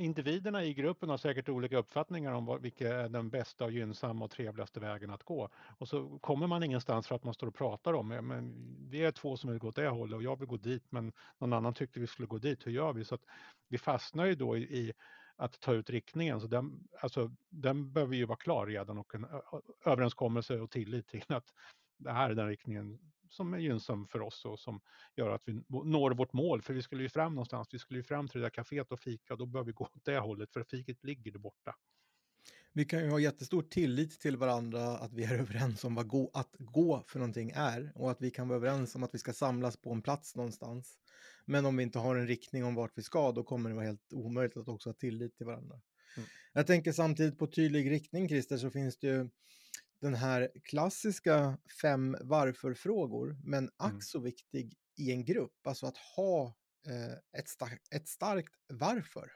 individerna 0.00 0.64
i 0.64 0.74
gruppen 0.74 1.08
har 1.08 1.16
säkert 1.16 1.48
olika 1.48 1.78
uppfattningar 1.78 2.32
om 2.32 2.58
vilken 2.62 2.86
är 2.86 3.08
den 3.08 3.30
bästa 3.30 3.64
och 3.64 3.72
gynnsamma 3.72 4.24
och 4.24 4.30
trevligaste 4.30 4.80
vägen 4.80 5.10
att 5.10 5.22
gå. 5.22 5.48
Och 5.78 5.88
så 5.88 6.18
kommer 6.18 6.46
man 6.46 6.62
ingenstans 6.62 7.08
för 7.08 7.14
att 7.14 7.24
man 7.24 7.34
står 7.34 7.46
och 7.46 7.54
pratar 7.54 7.92
om 7.92 8.08
det. 8.08 8.22
Men 8.22 8.54
vi 8.90 9.04
är 9.04 9.12
två 9.12 9.36
som 9.36 9.50
vill 9.50 9.58
gå 9.58 9.68
åt 9.68 9.76
det 9.76 9.88
hållet 9.88 10.16
och 10.16 10.22
jag 10.22 10.38
vill 10.38 10.48
gå 10.48 10.56
dit 10.56 10.84
men 10.90 11.12
någon 11.38 11.52
annan 11.52 11.74
tyckte 11.74 12.00
vi 12.00 12.06
skulle 12.06 12.28
gå 12.28 12.38
dit. 12.38 12.66
Hur 12.66 12.72
gör 12.72 12.92
vi? 12.92 13.04
Så 13.04 13.14
att 13.14 13.24
vi 13.68 13.78
fastnar 13.78 14.24
ju 14.24 14.34
då 14.34 14.56
i, 14.56 14.60
i 14.62 14.92
att 15.36 15.60
ta 15.60 15.72
ut 15.72 15.90
riktningen. 15.90 16.40
Så 16.40 16.46
den, 16.46 16.88
alltså, 17.00 17.30
den 17.50 17.92
behöver 17.92 18.14
ju 18.16 18.24
vara 18.24 18.38
klar 18.38 18.66
redan 18.66 18.98
och 18.98 19.14
en 19.14 19.26
överenskommelse 19.84 20.60
och 20.60 20.70
tillit 20.70 21.08
till 21.08 21.24
att 21.28 21.52
det 22.02 22.12
här 22.12 22.30
är 22.30 22.34
den 22.34 22.48
riktningen 22.48 22.98
som 23.32 23.54
är 23.54 23.58
gynnsam 23.58 24.06
för 24.06 24.20
oss 24.20 24.44
och 24.44 24.58
som 24.58 24.80
gör 25.16 25.30
att 25.30 25.42
vi 25.44 25.52
når 25.68 26.10
vårt 26.10 26.32
mål. 26.32 26.62
För 26.62 26.74
vi 26.74 26.82
skulle 26.82 27.02
ju 27.02 27.08
fram 27.08 27.34
någonstans, 27.34 27.68
vi 27.72 27.78
skulle 27.78 27.98
ju 27.98 28.04
fram 28.04 28.28
till 28.28 28.40
det 28.40 28.46
där 28.46 28.50
kaféet 28.50 28.92
och 28.92 29.00
fika 29.00 29.34
och 29.34 29.38
då 29.38 29.46
bör 29.46 29.64
vi 29.64 29.72
gå 29.72 29.84
åt 29.94 30.04
det 30.04 30.18
hållet 30.18 30.52
för 30.52 30.62
fiket 30.62 31.04
ligger 31.04 31.32
där 31.32 31.38
borta. 31.38 31.74
Vi 32.72 32.84
kan 32.84 33.04
ju 33.04 33.10
ha 33.10 33.18
jättestor 33.18 33.62
tillit 33.62 34.20
till 34.20 34.36
varandra 34.36 34.98
att 34.98 35.12
vi 35.12 35.24
är 35.24 35.34
överens 35.40 35.84
om 35.84 35.94
vad 35.94 36.08
gå, 36.08 36.30
att 36.34 36.56
gå 36.58 37.04
för 37.06 37.18
någonting 37.18 37.52
är 37.54 37.92
och 37.94 38.10
att 38.10 38.20
vi 38.20 38.30
kan 38.30 38.48
vara 38.48 38.56
överens 38.56 38.94
om 38.94 39.02
att 39.02 39.14
vi 39.14 39.18
ska 39.18 39.32
samlas 39.32 39.76
på 39.76 39.92
en 39.92 40.02
plats 40.02 40.36
någonstans. 40.36 40.98
Men 41.44 41.66
om 41.66 41.76
vi 41.76 41.82
inte 41.82 41.98
har 41.98 42.16
en 42.16 42.26
riktning 42.26 42.64
om 42.64 42.74
vart 42.74 42.98
vi 42.98 43.02
ska, 43.02 43.32
då 43.32 43.42
kommer 43.42 43.70
det 43.70 43.76
vara 43.76 43.86
helt 43.86 44.12
omöjligt 44.12 44.56
att 44.56 44.68
också 44.68 44.88
ha 44.88 44.94
tillit 44.94 45.36
till 45.36 45.46
varandra. 45.46 45.80
Mm. 46.16 46.28
Jag 46.52 46.66
tänker 46.66 46.92
samtidigt 46.92 47.38
på 47.38 47.46
tydlig 47.46 47.90
riktning, 47.90 48.28
Christer, 48.28 48.56
så 48.56 48.70
finns 48.70 48.98
det 48.98 49.06
ju 49.06 49.28
den 50.02 50.14
här 50.14 50.50
klassiska 50.64 51.58
fem 51.82 52.16
varför-frågor, 52.20 53.36
men 53.44 53.70
ack 53.76 53.90
mm. 53.90 54.00
så 54.00 54.20
viktig 54.20 54.76
i 54.98 55.12
en 55.12 55.24
grupp, 55.24 55.66
alltså 55.66 55.86
att 55.86 55.96
ha 55.96 56.46
eh, 56.86 57.40
ett, 57.40 57.48
star 57.48 57.78
ett 57.94 58.08
starkt 58.08 58.52
varför. 58.68 59.32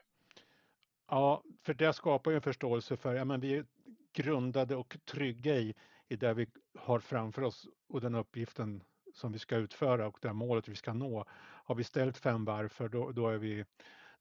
Ja, 1.07 1.43
för 1.65 1.73
det 1.73 1.93
skapar 1.93 2.31
ju 2.31 2.35
en 2.35 2.41
förståelse 2.41 2.97
för, 2.97 3.15
ja 3.15 3.25
men 3.25 3.39
vi 3.39 3.55
är 3.55 3.65
grundade 4.13 4.75
och 4.75 4.97
trygga 5.11 5.55
i, 5.55 5.75
i 6.07 6.15
det 6.15 6.33
vi 6.33 6.47
har 6.79 6.99
framför 6.99 7.41
oss 7.41 7.67
och 7.89 8.01
den 8.01 8.15
uppgiften 8.15 8.83
som 9.13 9.31
vi 9.31 9.39
ska 9.39 9.55
utföra 9.55 10.07
och 10.07 10.19
det 10.21 10.33
målet 10.33 10.67
vi 10.67 10.75
ska 10.75 10.93
nå. 10.93 11.25
Har 11.65 11.75
vi 11.75 11.83
ställt 11.83 12.17
fem 12.17 12.45
varför, 12.45 12.89
då, 12.89 13.11
då 13.11 13.29
är 13.29 13.37
vi, 13.37 13.65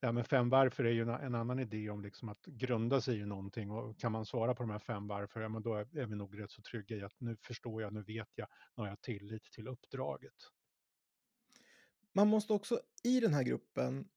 det 0.06 0.08
här 0.08 0.14
med 0.14 0.26
fem 0.26 0.48
varför 0.48 0.84
är 0.84 0.90
ju 0.90 1.02
en, 1.02 1.08
en, 1.08 1.34
annan 1.34 1.58
idé 1.58 1.90
om 1.90 2.02
liksom 2.02 2.28
att 2.28 2.46
grunda 2.46 3.00
sig 3.00 3.18
i 3.18 3.26
någonting 3.26 3.70
och 3.70 3.98
kan 3.98 4.12
man 4.12 4.26
svara 4.26 4.54
på 4.54 4.62
de 4.62 4.70
här 4.70 4.78
fem 4.78 5.06
varför, 5.06 5.40
ja, 5.40 5.48
men 5.48 5.62
då 5.62 5.74
är, 5.74 5.98
är 5.98 6.06
vi 6.06 6.16
nog 6.16 6.40
rätt 6.40 6.50
så 6.50 6.62
trygga 6.62 6.96
i 6.96 7.02
att 7.02 7.20
nu 7.20 7.36
förstår 7.42 7.82
jag, 7.82 7.92
nu 7.92 8.02
vet 8.02 8.28
jag, 8.34 8.48
nu 8.76 8.82
har 8.82 8.88
jag 8.88 9.00
tillit 9.00 9.42
till 9.42 9.68
uppdraget. 9.68 10.34
Man 12.12 12.28
måste 12.28 12.52
också 12.52 12.80
i 13.04 13.20
den 13.20 13.34
här 13.34 13.42
gruppen 13.42 14.08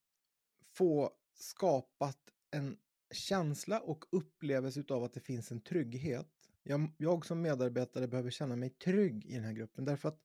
få 0.77 1.11
skapat 1.33 2.19
en 2.51 2.77
känsla 3.11 3.79
och 3.79 4.05
upplevelse 4.11 4.83
av 4.89 5.03
att 5.03 5.13
det 5.13 5.21
finns 5.21 5.51
en 5.51 5.61
trygghet. 5.61 6.29
Jag, 6.63 6.91
jag 6.97 7.25
som 7.25 7.41
medarbetare 7.41 8.07
behöver 8.07 8.31
känna 8.31 8.55
mig 8.55 8.69
trygg 8.69 9.25
i 9.25 9.33
den 9.33 9.43
här 9.43 9.53
gruppen 9.53 9.85
därför 9.85 10.09
att 10.09 10.21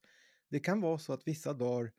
det 0.48 0.60
kan 0.60 0.80
vara 0.80 0.98
så 0.98 1.12
att 1.12 1.28
vissa 1.28 1.52
dagar 1.52 1.92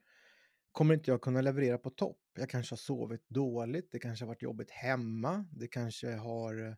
kommer 0.72 0.94
inte 0.94 1.10
jag 1.10 1.20
kunna 1.20 1.40
leverera 1.40 1.78
på 1.78 1.90
topp. 1.90 2.22
Jag 2.38 2.50
kanske 2.50 2.72
har 2.72 2.78
sovit 2.78 3.28
dåligt, 3.28 3.92
det 3.92 3.98
kanske 3.98 4.24
har 4.24 4.28
varit 4.28 4.42
jobbigt 4.42 4.70
hemma, 4.70 5.46
det 5.52 5.68
kanske 5.68 6.14
har 6.14 6.68
eh, 6.68 6.74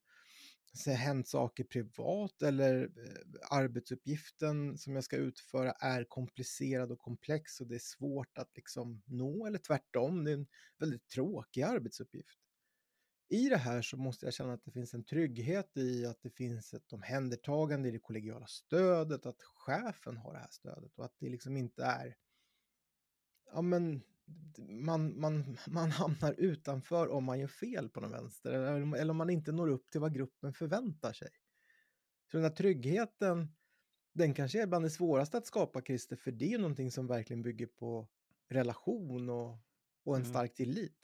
så 0.73 0.91
hänt 0.91 1.29
saker 1.29 1.65
privat 1.65 2.43
eller 2.43 2.83
eh, 2.83 3.57
arbetsuppgiften 3.59 4.79
som 4.79 4.95
jag 4.95 5.05
ska 5.05 5.17
utföra 5.17 5.73
är 5.73 6.05
komplicerad 6.05 6.93
och 6.93 6.99
komplex 6.99 7.61
och 7.61 7.67
det 7.67 7.75
är 7.75 7.79
svårt 7.79 8.39
att 8.39 8.57
liksom 8.57 9.03
nå 9.07 9.47
eller 9.47 9.59
tvärtom, 9.59 10.25
det 10.25 10.31
är 10.31 10.35
en 10.35 10.47
väldigt 10.79 11.09
tråkig 11.09 11.63
arbetsuppgift. 11.63 12.39
I 13.31 13.49
det 13.49 13.57
här 13.57 13.83
så 13.83 13.97
måste 13.97 14.27
jag 14.27 14.35
känna 14.35 14.53
att 14.53 14.65
det 14.65 14.73
finns 14.73 14.95
en 14.95 15.05
trygghet 15.05 15.77
i 15.77 16.07
att 16.07 16.23
det 16.23 16.31
finns 16.31 16.75
ett 16.75 16.93
omhändertagande 16.93 17.89
i 17.89 17.93
det 17.93 17.99
kollegiala 17.99 18.47
stödet, 18.47 19.27
att 19.27 19.43
chefen 19.43 20.17
har 20.17 20.33
det 20.33 20.39
här 20.39 20.51
stödet 20.51 20.99
och 20.99 21.05
att 21.05 21.15
det 21.19 21.29
liksom 21.29 21.57
inte 21.57 21.85
är 21.85 22.17
ja 23.53 23.63
men 23.63 24.03
man, 24.69 25.21
man, 25.21 25.57
man 25.67 25.91
hamnar 25.91 26.35
utanför 26.39 27.09
om 27.09 27.25
man 27.25 27.41
gör 27.41 27.47
fel 27.47 27.89
på 27.89 28.01
någon 28.01 28.11
vänster 28.11 28.53
eller, 28.53 28.97
eller 28.97 29.11
om 29.11 29.17
man 29.17 29.31
inte 29.31 29.53
når 29.53 29.69
upp 29.69 29.91
till 29.91 30.01
vad 30.01 30.15
gruppen 30.15 30.53
förväntar 30.53 31.13
sig. 31.13 31.29
Så 32.31 32.37
den 32.37 32.45
här 32.45 32.51
tryggheten, 32.51 33.49
den 34.15 34.35
kanske 34.35 34.63
är 34.63 34.67
bland 34.67 34.85
det 34.85 34.91
svåraste 34.91 35.39
att 35.39 35.47
skapa, 35.47 35.83
Christer, 35.83 36.17
för 36.17 36.31
det 36.31 36.53
är 36.53 36.59
någonting 36.59 36.91
som 36.91 37.07
verkligen 37.07 37.43
bygger 37.43 37.67
på 37.67 38.09
relation 38.49 39.31
och, 39.31 39.51
och 40.05 40.17
en 40.17 40.23
mm. 40.23 40.33
stark 40.33 40.55
tillit. 40.55 40.95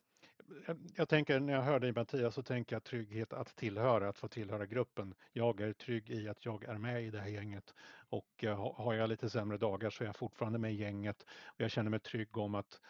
Jag, 0.97 1.09
tänker 1.09 1.41
när 1.41 1.53
jag 1.53 1.63
hör 1.63 1.81
dig 1.81 1.93
Mattias 1.93 2.35
så 2.35 2.43
tänker 2.43 2.77
jag 2.77 2.85
trygghet 2.85 3.33
att 3.33 3.57
tillhöra, 3.57 4.09
att 4.09 4.19
få 4.19 4.29
tillhöra 4.29 4.67
gruppen. 4.67 5.15
Jag 5.33 5.61
är 5.61 5.73
trygg 5.73 6.11
i 6.11 6.29
att 6.29 6.45
jag 6.45 6.65
är 6.65 6.79
med 6.79 7.05
i 7.05 7.11
det 7.11 7.21
här 7.21 7.29
gänget 7.29 7.75
och 8.09 8.45
uh, 8.45 8.75
har 8.77 8.95
jag 8.95 9.09
lite 9.09 9.31
sämre 9.31 9.59
dagar 9.59 9.91
så 9.91 10.05
är 10.05 10.07
jag 10.07 10.17
fortfarande 10.17 10.59
med 10.59 10.73
i 10.73 10.77
gänget 10.77 11.23
och 11.47 11.61
jag 11.61 11.71
känner 11.71 11.91
mig 11.91 12.01
trygg 12.01 12.37
om 12.37 12.55
att 12.55 12.81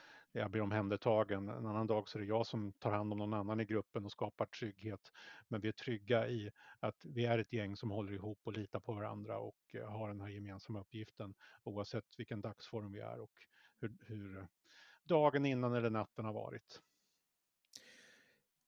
jag 0.40 0.50
blir 0.50 0.62
omhändertagen. 0.62 1.48
En 1.48 1.66
annan 1.66 1.86
dag 1.86 2.08
så 2.08 2.18
är 2.18 2.22
det 2.22 2.28
jag 2.28 2.46
som 2.46 2.72
tar 2.72 2.92
hand 2.92 3.12
om 3.12 3.18
någon 3.18 3.34
annan 3.34 3.60
i 3.60 3.64
gruppen 3.64 4.04
och 4.04 4.12
skapar 4.12 4.46
trygghet. 4.46 5.12
Men 5.48 5.60
vi 5.60 5.68
är 5.68 5.72
trygga 5.72 6.28
i 6.28 6.50
att 6.80 7.04
vi 7.04 7.24
är 7.24 7.38
ett 7.38 7.52
gäng 7.52 7.76
som 7.76 7.90
håller 7.90 8.12
ihop 8.12 8.38
och 8.44 8.52
litar 8.52 8.80
på 8.80 8.92
varandra 8.92 9.38
och 9.38 9.74
eh, 9.74 9.90
har 9.90 10.08
den 10.08 10.20
här 10.20 10.28
gemensamma 10.28 10.80
uppgiften 10.80 11.34
oavsett 11.62 12.18
vilken 12.18 12.40
dagsform 12.40 12.92
vi 12.92 13.00
är 13.00 13.20
och 13.20 13.32
hur, 13.80 13.96
hur 14.00 14.46
dagen 15.04 15.46
innan 15.46 15.74
eller 15.74 15.90
natten 15.90 16.24
har 16.24 16.32
varit. 16.32 16.80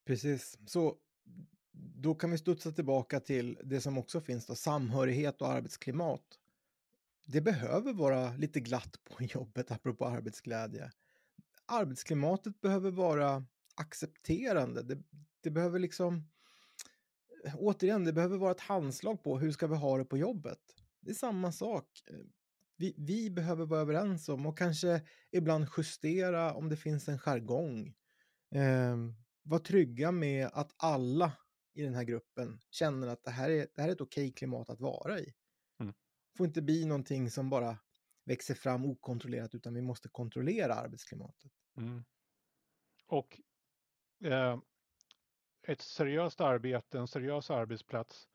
Precis, 0.05 0.59
så 0.67 0.97
då 1.73 2.15
kan 2.15 2.31
vi 2.31 2.39
studsa 2.39 2.73
tillbaka 2.73 3.21
till 3.21 3.59
det 3.65 3.81
som 3.81 3.99
också 3.99 4.21
finns 4.21 4.47
då, 4.47 4.55
samhörighet 4.55 5.43
och 5.43 5.49
arbetsklimat. 5.49 6.39
Det 7.27 7.41
behöver 7.41 7.93
vara 7.93 8.37
lite 8.37 8.61
glatt 8.61 9.05
på 9.05 9.25
jobbet, 9.25 9.71
apropå 9.71 10.07
arbetsglädje 10.07 10.91
arbetsklimatet 11.67 12.61
behöver 12.61 12.91
vara 12.91 13.47
accepterande. 13.75 14.83
Det, 14.83 15.03
det 15.41 15.51
behöver 15.51 15.79
liksom, 15.79 16.29
återigen, 17.55 18.05
det 18.05 18.13
behöver 18.13 18.39
vara 18.39 18.51
ett 18.51 18.61
handslag 18.61 19.23
på 19.23 19.39
hur 19.39 19.53
ska 19.53 19.67
vi 19.67 19.77
ha 19.77 19.99
det 19.99 20.05
på 20.05 20.19
jobbet. 20.19 20.61
Det 21.01 21.11
är 21.11 21.15
samma 21.15 21.53
sak. 21.53 22.03
Vi, 22.77 22.95
vi 22.99 23.31
behöver 23.31 23.67
vara 23.67 23.81
överens 23.81 24.29
om 24.29 24.47
och 24.47 24.59
kanske 24.59 25.01
ibland 25.31 25.67
justera 25.77 26.55
om 26.55 26.69
det 26.69 26.77
finns 26.77 27.09
en 27.09 27.19
jargong. 27.19 27.95
Eh, 28.55 28.97
var 29.43 29.59
trygga 29.59 30.13
med 30.13 30.51
att 30.53 30.75
alla 30.77 31.33
i 31.75 31.83
den 31.83 31.95
här 31.95 32.05
gruppen 32.05 32.61
känner 32.71 33.07
att 33.07 33.25
det 33.25 33.31
här 33.31 33.51
är, 33.51 33.67
det 33.75 33.83
här 33.83 33.89
är 33.89 33.93
ett 33.93 34.01
okej 34.01 34.33
klimat 34.33 34.71
att 34.71 34.81
vara 34.81 35.21
i. 35.21 35.35
Mm. 35.81 35.95
får 36.37 36.47
inte 36.47 36.63
bli 36.63 36.85
någonting 36.85 37.31
som 37.31 37.51
bara 37.51 37.79
växer 38.27 38.55
fram 38.55 38.85
okontrollerat 38.85 39.55
utan 39.55 39.75
vi 39.75 39.83
måste 39.83 40.09
kontrollera 40.09 40.75
arbetsklimatet. 40.75 41.53
Mm. 41.77 42.05
Och 43.07 43.41
eh, 44.25 44.59
ett 45.63 45.81
seriöst 45.81 46.41
arbete, 46.41 46.99
en 46.99 47.09
seriös 47.09 47.51
arbetsplats 47.51 48.29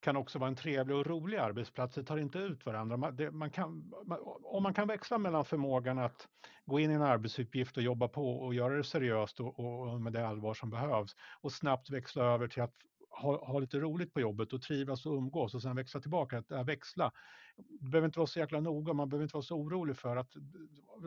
kan 0.00 0.16
också 0.16 0.38
vara 0.38 0.48
en 0.48 0.56
trevlig 0.56 0.96
och 0.96 1.06
rolig 1.06 1.38
arbetsplats. 1.38 1.94
Det 1.94 2.04
tar 2.04 2.16
inte 2.16 2.38
ut 2.38 2.66
varandra. 2.66 2.96
Man, 2.96 3.16
det, 3.16 3.30
man 3.30 3.50
kan, 3.50 3.92
man, 4.06 4.18
om 4.42 4.62
man 4.62 4.74
kan 4.74 4.88
växla 4.88 5.18
mellan 5.18 5.44
förmågan 5.44 5.98
att 5.98 6.28
gå 6.64 6.80
in 6.80 6.90
i 6.90 6.94
en 6.94 7.02
arbetsuppgift 7.02 7.76
och 7.76 7.82
jobba 7.82 8.08
på 8.08 8.30
och 8.30 8.54
göra 8.54 8.76
det 8.76 8.84
seriöst 8.84 9.40
och, 9.40 9.58
och 9.60 10.00
med 10.00 10.12
det 10.12 10.26
allvar 10.26 10.54
som 10.54 10.70
behövs 10.70 11.16
och 11.40 11.52
snabbt 11.52 11.90
växla 11.90 12.24
över 12.24 12.48
till 12.48 12.62
att 12.62 12.74
ha, 13.16 13.46
ha 13.46 13.58
lite 13.58 13.78
roligt 13.78 14.14
på 14.14 14.20
jobbet 14.20 14.52
och 14.52 14.62
trivas 14.62 15.06
och 15.06 15.12
umgås 15.12 15.54
och 15.54 15.62
sen 15.62 15.76
växla 15.76 16.00
tillbaka, 16.00 16.38
att, 16.38 16.52
att 16.52 16.66
växla. 16.66 17.12
Det 17.56 17.90
behöver 17.90 18.06
inte 18.06 18.18
vara 18.18 18.26
så 18.26 18.38
jäkla 18.38 18.60
noga, 18.60 18.92
man 18.92 19.08
behöver 19.08 19.22
inte 19.22 19.36
vara 19.36 19.42
så 19.42 19.56
orolig 19.56 19.96
för 19.96 20.16
att 20.16 20.32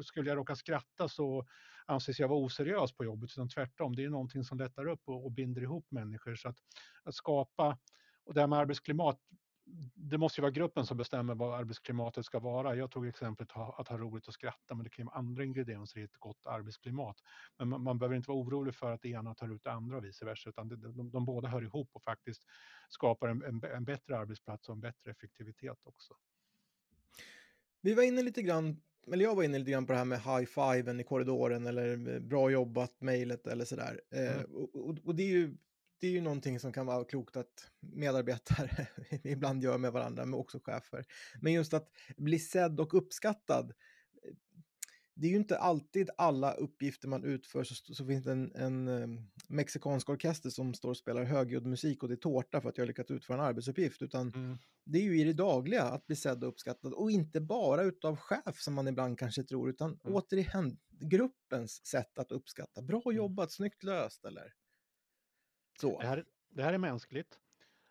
skulle 0.04 0.30
jag 0.30 0.38
råka 0.38 0.56
skratta 0.56 1.10
så 1.10 1.46
anses 1.86 2.20
jag 2.20 2.28
vara 2.28 2.40
oseriös 2.40 2.92
på 2.92 3.06
jobbet, 3.06 3.32
utan 3.32 3.50
tvärtom, 3.50 3.96
det 3.96 4.04
är 4.04 4.10
någonting 4.10 4.44
som 4.44 4.58
lättar 4.58 4.88
upp 4.88 5.02
och, 5.06 5.26
och 5.26 5.32
binder 5.32 5.62
ihop 5.62 5.86
människor. 5.90 6.36
Så 6.36 6.50
att, 6.50 6.58
att 7.04 7.16
skapa, 7.16 7.78
och 8.26 8.34
det 8.34 8.40
här 8.40 8.48
med 8.48 8.60
arbetsklimat, 8.60 9.20
det 9.96 10.18
måste 10.18 10.42
ju 10.42 10.44
vara 10.44 10.52
gruppen 10.52 10.86
som 10.86 10.98
bestämmer 10.98 11.36
vad 11.36 11.60
arbetsklimatet 11.60 12.26
ska 12.26 12.40
vara. 12.40 12.76
Jag 12.76 12.92
tog 12.92 13.08
exemplet 13.08 13.52
att 13.52 13.88
ha 13.88 13.98
roligt 13.98 14.28
och 14.28 14.34
skratta, 14.34 14.76
men 14.76 14.84
det 14.84 14.90
kan 14.90 15.04
ju 15.04 15.06
vara 15.06 15.16
andra 15.16 15.44
ingredienser 15.44 16.00
i 16.00 16.04
ett 16.04 16.18
gott 16.18 16.46
arbetsklimat. 16.46 17.18
Men 17.58 17.70
man, 17.70 17.84
man 17.84 18.00
behöver 18.00 18.16
inte 18.16 18.30
vara 18.30 18.40
orolig 18.40 18.76
för 18.76 18.92
att 18.92 19.02
det 19.02 19.10
ena 19.10 19.36
tar 19.36 19.56
ut 19.56 19.64
det 19.64 19.72
andra 19.72 19.98
och 19.98 20.06
vice 20.06 20.26
versa, 20.26 20.50
utan 20.50 20.68
det, 20.68 20.76
de, 20.76 21.12
de 21.12 21.26
båda 21.26 21.48
hör 21.48 21.64
ihop 21.64 21.90
och 21.94 22.04
faktiskt 22.04 22.44
skapar 22.90 23.28
en, 23.28 23.44
en, 23.44 23.64
en 23.64 23.86
bättre 23.86 24.18
arbetsplats 24.18 24.70
och 24.70 24.76
en 24.76 24.82
bättre 24.82 25.12
effektivitet 25.12 25.78
också. 25.84 26.14
Vi 27.82 27.94
var 27.94 28.04
inne 28.04 28.22
lite 28.22 28.42
grann, 28.42 28.82
eller 29.14 29.24
jag 29.24 29.36
var 29.36 29.44
inne 29.44 29.60
lite 29.60 29.72
grann 29.72 29.86
på 29.86 29.94
det 29.94 29.98
här 29.98 30.06
med 30.06 30.20
high-fiven 30.20 31.00
i 31.00 31.04
korridoren 31.04 31.68
eller 31.68 32.20
bra 32.20 32.50
jobbat, 32.50 33.02
mejlet 33.02 33.48
eller 33.48 33.66
sådär. 33.66 34.02
Eh, 34.12 34.22
mm. 34.22 34.40
Eh, 34.40 34.44
och, 34.44 34.98
och, 35.04 35.16
det 35.16 35.24
är 35.24 35.28
ju 35.28 35.58
det 36.00 36.08
är 36.08 36.12
ju 36.12 36.22
någonting 36.22 36.60
som 36.60 36.74
kan 36.74 36.86
vara 36.86 37.04
klokt 37.04 37.38
att 37.38 37.72
medarbetare 37.80 38.88
ibland 39.24 39.64
gör 39.64 39.78
med 39.78 39.92
varandra, 39.92 40.26
men 40.26 40.40
också 40.40 40.60
chefer. 40.60 41.06
Men 41.42 41.54
just 41.54 41.74
att 41.74 41.90
bli 42.18 42.40
sedd 42.40 42.80
och 42.80 42.94
uppskattad. 42.94 43.74
Det 45.16 45.28
är 45.28 45.32
ju 45.32 45.38
inte 45.38 45.58
alltid 45.58 46.10
alla 46.18 46.54
uppgifter 46.54 47.08
man 47.08 47.24
utför 47.24 47.64
så, 47.64 47.94
så 47.94 48.06
finns 48.06 48.24
det 48.24 48.32
en, 48.32 48.56
en 48.56 48.88
um, 48.88 49.30
mexikansk 49.48 50.10
orkester 50.10 50.50
som 50.50 50.74
står 50.74 50.90
och 50.90 50.98
spelar 50.98 51.24
högljudd 51.24 51.66
musik 51.66 52.04
och 52.04 52.10
det 52.10 52.16
är 52.16 52.18
tårta 52.18 52.62
för 52.62 52.70
att 52.70 52.78
jag 52.78 52.88
lyckats 52.88 53.12
utföra 53.12 53.38
en 53.38 53.44
arbetsuppgift, 53.44 54.02
utan 54.02 54.34
mm. 54.34 54.58
det 54.86 54.98
är 55.00 55.04
ju 55.04 55.22
i 55.22 55.24
det 55.24 55.34
dagliga 55.34 55.84
att 55.84 56.08
bli 56.08 56.16
sedd 56.16 56.44
och 56.44 56.50
uppskattad 56.50 56.94
och 56.94 57.12
inte 57.12 57.42
bara 57.42 57.84
utav 57.84 58.16
chef 58.16 58.60
som 58.60 58.74
man 58.74 58.88
ibland 58.88 59.20
kanske 59.20 59.44
tror, 59.44 59.70
utan 59.70 59.90
mm. 59.90 60.16
återigen 60.16 60.78
gruppens 61.00 61.86
sätt 61.86 62.20
att 62.20 62.32
uppskatta. 62.32 62.82
Bra 62.82 63.02
mm. 63.06 63.18
jobbat, 63.18 63.52
snyggt 63.52 63.84
löst 63.84 64.26
eller 64.26 64.54
så. 65.80 66.00
Det, 66.00 66.08
här, 66.08 66.26
det 66.50 66.64
här 66.64 66.74
är 66.74 66.78
mänskligt. 66.78 67.40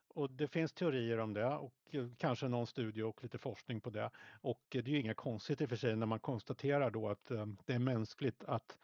Och 0.08 0.30
det 0.30 0.48
finns 0.48 0.72
teorier 0.72 1.18
om 1.18 1.34
det 1.34 1.46
och 1.46 1.74
eh, 1.90 2.06
kanske 2.18 2.48
någon 2.48 2.66
studie 2.66 3.02
och 3.02 3.22
lite 3.22 3.38
forskning 3.38 3.80
på 3.80 3.90
det. 3.90 4.10
Och 4.40 4.76
eh, 4.76 4.82
det 4.82 4.90
är 4.90 4.92
ju 4.92 5.00
inget 5.00 5.16
konstigt 5.16 5.60
i 5.60 5.64
och 5.64 5.68
för 5.68 5.76
sig 5.76 5.96
när 5.96 6.06
man 6.06 6.20
konstaterar 6.20 6.90
då 6.90 7.08
att 7.08 7.30
eh, 7.30 7.46
det 7.66 7.72
är 7.72 7.78
mänskligt 7.78 8.44
att 8.44 8.78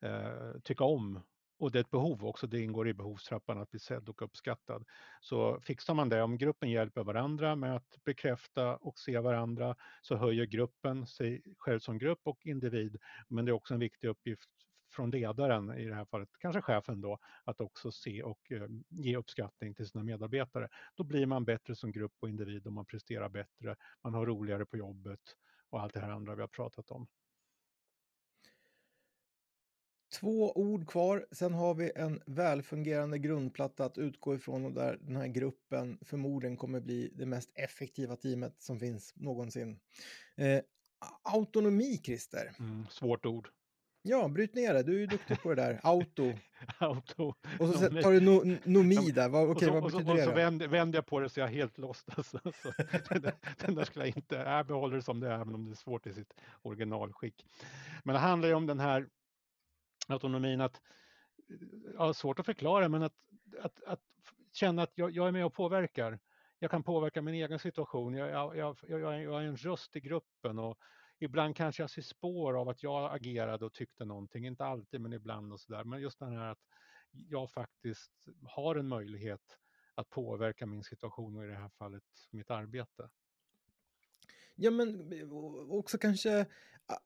eh, 0.00 0.60
tycka 0.62 0.84
om 0.84 1.20
och 1.58 1.70
det 1.70 1.78
är 1.78 1.80
ett 1.80 1.90
behov 1.90 2.24
också, 2.24 2.46
det 2.46 2.60
ingår 2.60 2.88
i 2.88 2.94
behovstrappan 2.94 3.58
att 3.58 3.70
bli 3.70 3.80
sedd 3.80 4.08
och 4.08 4.22
uppskattad. 4.22 4.84
Så 5.20 5.60
fixar 5.60 5.94
man 5.94 6.08
det, 6.08 6.22
om 6.22 6.38
gruppen 6.38 6.70
hjälper 6.70 7.04
varandra 7.04 7.56
med 7.56 7.76
att 7.76 7.98
bekräfta 8.04 8.76
och 8.76 8.98
se 8.98 9.18
varandra 9.18 9.76
så 10.02 10.16
höjer 10.16 10.44
gruppen 10.44 11.06
sig 11.06 11.42
själv 11.58 11.78
som 11.78 11.98
grupp 11.98 12.20
och 12.22 12.46
individ. 12.46 12.98
Men 13.28 13.44
det 13.44 13.50
är 13.50 13.54
också 13.54 13.74
en 13.74 13.80
viktig 13.80 14.08
uppgift 14.08 14.50
från 14.96 15.10
ledaren, 15.10 15.78
i 15.78 15.84
det 15.84 15.94
här 15.94 16.04
fallet 16.04 16.28
kanske 16.38 16.62
chefen 16.62 17.00
då, 17.00 17.18
att 17.44 17.60
också 17.60 17.92
se 17.92 18.22
och 18.22 18.52
eh, 18.52 18.68
ge 18.88 19.16
uppskattning 19.16 19.74
till 19.74 19.86
sina 19.86 20.04
medarbetare. 20.04 20.68
Då 20.94 21.04
blir 21.04 21.26
man 21.26 21.44
bättre 21.44 21.74
som 21.74 21.92
grupp 21.92 22.14
och 22.20 22.28
individ 22.28 22.66
och 22.66 22.72
man 22.72 22.86
presterar 22.86 23.28
bättre, 23.28 23.76
man 24.02 24.14
har 24.14 24.26
roligare 24.26 24.66
på 24.66 24.76
jobbet 24.76 25.20
och 25.70 25.80
allt 25.80 25.94
det 25.94 26.00
här 26.00 26.10
andra 26.10 26.34
vi 26.34 26.40
har 26.40 26.48
pratat 26.48 26.90
om. 26.90 27.06
Två 30.20 30.52
ord 30.52 30.88
kvar, 30.88 31.26
sen 31.32 31.54
har 31.54 31.74
vi 31.74 31.92
en 31.96 32.22
välfungerande 32.26 33.18
grundplatta 33.18 33.84
att 33.84 33.98
utgå 33.98 34.34
ifrån 34.34 34.64
och 34.64 34.72
där 34.72 34.98
den 35.00 35.16
här 35.16 35.26
gruppen 35.26 35.98
förmodligen 36.02 36.56
kommer 36.56 36.80
bli 36.80 37.12
det 37.14 37.26
mest 37.26 37.50
effektiva 37.54 38.16
teamet 38.16 38.62
som 38.62 38.80
finns 38.80 39.12
någonsin. 39.16 39.80
Eh, 40.36 40.60
autonomi, 41.22 42.00
Christer. 42.04 42.52
Mm, 42.58 42.86
svårt 42.90 43.26
ord. 43.26 43.48
Ja, 44.08 44.28
bryt 44.28 44.54
ner 44.54 44.74
det. 44.74 44.82
Du 44.82 44.94
är 44.94 44.98
ju 44.98 45.06
duktig 45.06 45.42
på 45.42 45.48
det 45.48 45.62
där. 45.62 45.80
Auto. 45.82 46.32
Auto. 46.78 47.34
Och 47.58 47.68
så 47.68 47.78
tar 47.78 48.12
du 48.12 48.20
no, 48.20 48.58
nomi 48.64 49.10
där. 49.10 49.28
Vad, 49.28 49.48
okay, 49.50 49.70
vad 49.70 49.82
betyder 49.82 49.84
och 49.84 50.06
så, 50.06 50.14
det? 50.14 50.22
Och 50.22 50.28
så 50.28 50.32
vänder, 50.32 50.68
vänder 50.68 50.96
jag 50.96 51.06
på 51.06 51.20
det 51.20 51.28
så 51.28 51.40
jag 51.40 51.48
är 51.48 51.52
helt 51.52 51.78
lost. 51.78 52.08
Alltså. 52.16 52.40
Så, 53.08 53.14
den, 53.18 53.32
den 53.58 53.74
där 53.74 53.84
skulle 53.84 54.06
jag 54.06 54.16
inte... 54.16 54.34
Jag 54.34 54.66
behåller 54.66 54.96
det 54.96 55.02
som 55.02 55.20
det 55.20 55.28
är, 55.28 55.34
även 55.34 55.54
om 55.54 55.64
det 55.64 55.72
är 55.72 55.74
svårt 55.74 56.06
i 56.06 56.12
sitt 56.12 56.34
originalskick. 56.62 57.46
Men 58.04 58.12
det 58.12 58.18
handlar 58.18 58.48
ju 58.48 58.54
om 58.54 58.66
den 58.66 58.80
här 58.80 59.08
autonomin 60.08 60.60
att... 60.60 60.80
Ja, 61.94 62.14
svårt 62.14 62.38
att 62.38 62.46
förklara, 62.46 62.88
men 62.88 63.02
att, 63.02 63.14
att, 63.62 63.82
att 63.86 64.00
känna 64.52 64.82
att 64.82 64.92
jag, 64.94 65.10
jag 65.10 65.28
är 65.28 65.32
med 65.32 65.46
och 65.46 65.54
påverkar. 65.54 66.18
Jag 66.58 66.70
kan 66.70 66.82
påverka 66.82 67.22
min 67.22 67.34
egen 67.34 67.58
situation. 67.58 68.14
Jag, 68.14 68.56
jag, 68.56 68.56
jag, 68.56 69.00
jag, 69.00 69.14
är 69.14 69.46
en 69.46 69.56
röst 69.56 69.96
i 69.96 70.00
gruppen 70.00 70.58
och 70.58 70.78
ibland 71.18 71.56
kanske 71.56 71.82
jag 71.82 71.90
ser 71.90 72.02
spår 72.02 72.60
av 72.60 72.68
att 72.68 72.82
jag 72.82 73.14
agerade 73.14 73.64
och 73.64 73.72
tyckte 73.72 74.04
någonting, 74.04 74.46
inte 74.46 74.64
alltid 74.64 75.00
men 75.00 75.12
ibland 75.12 75.52
och 75.52 75.60
sådär. 75.60 75.84
Men 75.84 76.00
just 76.00 76.18
det 76.18 76.26
här 76.26 76.50
att 76.50 76.66
jag 77.10 77.50
faktiskt 77.50 78.12
har 78.42 78.76
en 78.76 78.88
möjlighet 78.88 79.58
att 79.94 80.10
påverka 80.10 80.66
min 80.66 80.84
situation 80.84 81.36
och 81.36 81.44
i 81.44 81.48
det 81.48 81.56
här 81.56 81.68
fallet 81.68 82.04
mitt 82.30 82.50
arbete. 82.50 83.08
Ja, 84.54 84.70
men 84.70 85.12
också 85.70 85.98
kanske 85.98 86.46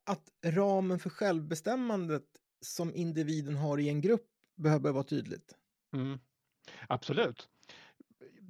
att 0.04 0.32
ramen 0.44 0.98
för 0.98 1.10
självbestämmandet 1.10 2.26
som 2.60 2.94
individen 2.94 3.56
har 3.56 3.78
i 3.78 3.88
en 3.88 4.00
grupp 4.00 4.26
behöver 4.54 4.92
vara 4.92 5.04
tydligt. 5.04 5.56
Mm. 5.92 6.18
Absolut. 6.88 7.48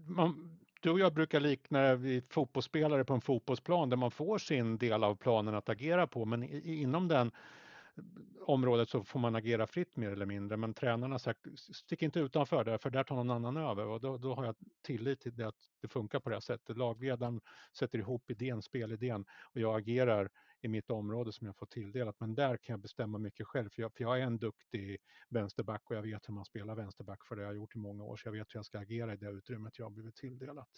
Man, 0.07 0.60
du 0.81 0.91
och 0.91 1.01
jag 1.01 1.15
brukar 1.15 1.41
likna 1.41 1.95
vid 1.95 2.33
fotbollsspelare 2.33 3.05
på 3.05 3.15
en 3.15 3.21
fotbollsplan 3.21 3.91
där 3.91 3.97
man 3.97 4.11
får 4.11 4.39
sin 4.39 4.79
del 4.79 5.05
av 5.05 5.15
planen 5.15 5.55
att 5.55 5.69
agera 5.69 6.07
på, 6.07 6.25
men 6.25 6.45
inom 6.65 7.09
den 7.09 7.27
eh, 7.27 8.03
området 8.41 8.89
så 8.89 9.05
får 9.05 9.19
man 9.21 9.37
agera 9.37 9.67
fritt 9.67 9.97
mer 9.97 10.11
eller 10.11 10.27
mindre. 10.27 10.57
Men 10.57 10.75
tränarna 10.75 11.15
har 11.15 11.19
sagt, 11.19 11.41
stick 11.75 12.03
inte 12.03 12.21
utanför 12.21 12.65
där, 12.65 12.79
för 12.79 12.91
där 12.91 13.05
tar 13.05 13.17
någon 13.17 13.31
annan 13.31 13.57
över. 13.57 13.87
Och 13.87 14.01
då, 14.01 14.19
då 14.19 14.35
har 14.35 14.45
jag 14.45 14.57
tillit 14.83 15.21
till 15.21 15.37
det 15.37 15.49
att 15.49 15.71
det 15.83 15.89
funkar 15.89 16.21
på 16.21 16.31
det 16.31 16.37
här 16.37 16.41
sättet. 16.41 16.77
Lagledaren 16.77 17.41
sätter 17.73 17.99
ihop 17.99 18.31
idén, 18.31 18.63
spelidén 18.63 19.25
och 19.43 19.61
jag 19.61 19.79
agerar 19.79 20.31
i 20.61 20.69
mitt 20.69 20.91
område 20.91 21.33
som 21.33 21.47
jag 21.47 21.57
får 21.57 21.67
tilldelat. 21.67 22.21
Men 22.21 22.35
där 22.35 22.57
kan 22.57 22.73
jag 22.73 22.81
bestämma 22.81 23.19
mycket 23.19 23.47
själv, 23.47 23.71
för 23.71 23.83
jag, 23.83 23.93
för 23.95 24.05
jag 24.05 24.19
är 24.19 24.23
en 24.23 24.39
duktig 24.39 24.99
vänsterback 25.29 25.91
och 25.91 25.97
jag 25.97 26.03
vet 26.03 26.29
hur 26.29 26.35
man 26.35 26.45
spelar 26.45 26.75
vänsterback, 26.75 27.25
för 27.25 27.37
det 27.37 27.43
har 27.43 27.47
jag 27.47 27.57
gjort 27.57 27.75
i 27.75 27.79
många 27.79 28.05
år. 28.05 28.17
Så 28.17 28.29
jag 28.29 28.33
vet 28.33 28.55
hur 28.55 28.59
jag 28.59 28.67
ska 28.67 28.79
agera 28.79 29.13
i 29.13 29.17
det 29.17 29.31
utrymmet 29.31 29.79
jag 29.79 29.87
har 29.87 29.91
blivit 29.91 30.17
tilldelat. 30.17 30.71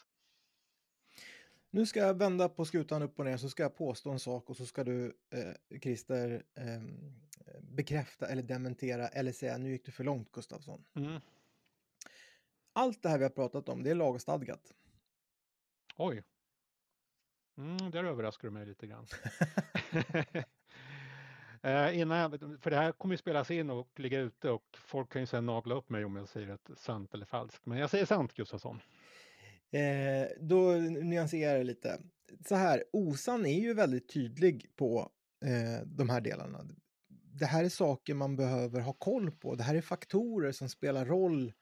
Nu 1.71 1.87
ska 1.87 2.01
jag 2.01 2.19
vända 2.19 2.49
på 2.49 2.65
skutan 2.65 3.03
upp 3.03 3.19
och 3.19 3.25
ner 3.25 3.37
så 3.37 3.49
ska 3.49 3.63
jag 3.63 3.77
påstå 3.77 4.11
en 4.11 4.19
sak 4.19 4.51
och 4.51 4.57
så 4.57 4.67
ska 4.67 4.85
du, 4.85 5.17
eh, 5.31 5.79
Christer, 5.81 6.45
eh, 6.55 6.83
bekräfta 7.61 8.27
eller 8.27 8.43
dementera 8.43 9.09
eller 9.09 9.33
säga 9.33 9.59
nu 9.59 9.71
gick 9.71 9.85
du 9.85 9.93
för 9.93 10.05
långt 10.05 10.33
Gustafsson. 10.33 10.85
Mm. 10.95 11.21
Allt 12.73 13.03
det 13.03 13.09
här 13.09 13.19
vi 13.19 13.25
har 13.25 13.31
pratat 13.31 13.69
om, 13.69 13.83
det 13.83 13.91
är 13.91 13.95
lagstadgat. 13.95 14.75
Oj. 15.97 16.23
Mm, 17.59 17.91
där 17.91 18.05
överraskar 18.05 18.49
du 18.49 18.55
mig 18.55 18.67
lite 18.67 18.87
grann. 18.87 19.07
eh, 21.63 21.99
innan, 21.99 22.59
för 22.59 22.71
det 22.71 22.77
här 22.77 22.93
kommer 22.93 23.15
ju 23.15 23.19
spelas 23.19 23.51
in 23.51 23.71
och 23.71 24.01
ligga 24.01 24.21
ute 24.21 24.51
och 24.51 24.65
folk 24.79 25.13
kan 25.13 25.23
ju 25.23 25.27
sen 25.27 25.47
nagla 25.47 25.75
upp 25.75 25.91
mig 25.91 26.05
om 26.05 26.17
jag 26.17 26.29
säger 26.29 26.49
ett 26.49 26.71
sant 26.77 27.15
eller 27.15 27.27
falskt. 27.27 27.67
Men 27.67 27.79
jag 27.79 27.91
säger 27.91 28.07
sant 28.07 28.35
Gustafsson. 28.35 28.81
Eh, 29.71 30.29
då 30.41 30.73
nyanserar 31.03 31.57
jag 31.57 31.67
lite. 31.67 32.01
Så 32.49 32.55
här, 32.55 32.85
OSAN 32.93 33.47
är 33.47 33.61
ju 33.61 33.75
väldigt 33.75 34.09
tydlig 34.09 34.77
på 34.77 35.11
eh, 35.45 35.87
de 35.87 36.09
här 36.09 36.21
delarna. 36.21 36.67
Det 37.09 37.47
här 37.47 37.65
är 37.65 37.69
saker 37.69 38.15
man 38.15 38.37
behöver 38.37 38.81
ha 38.81 38.93
koll 38.93 39.31
på. 39.31 39.55
Det 39.55 39.63
här 39.63 39.75
är 39.75 39.81
faktorer 39.81 40.53
som 40.53 40.69
spelar 40.69 41.07
roll 41.07 41.53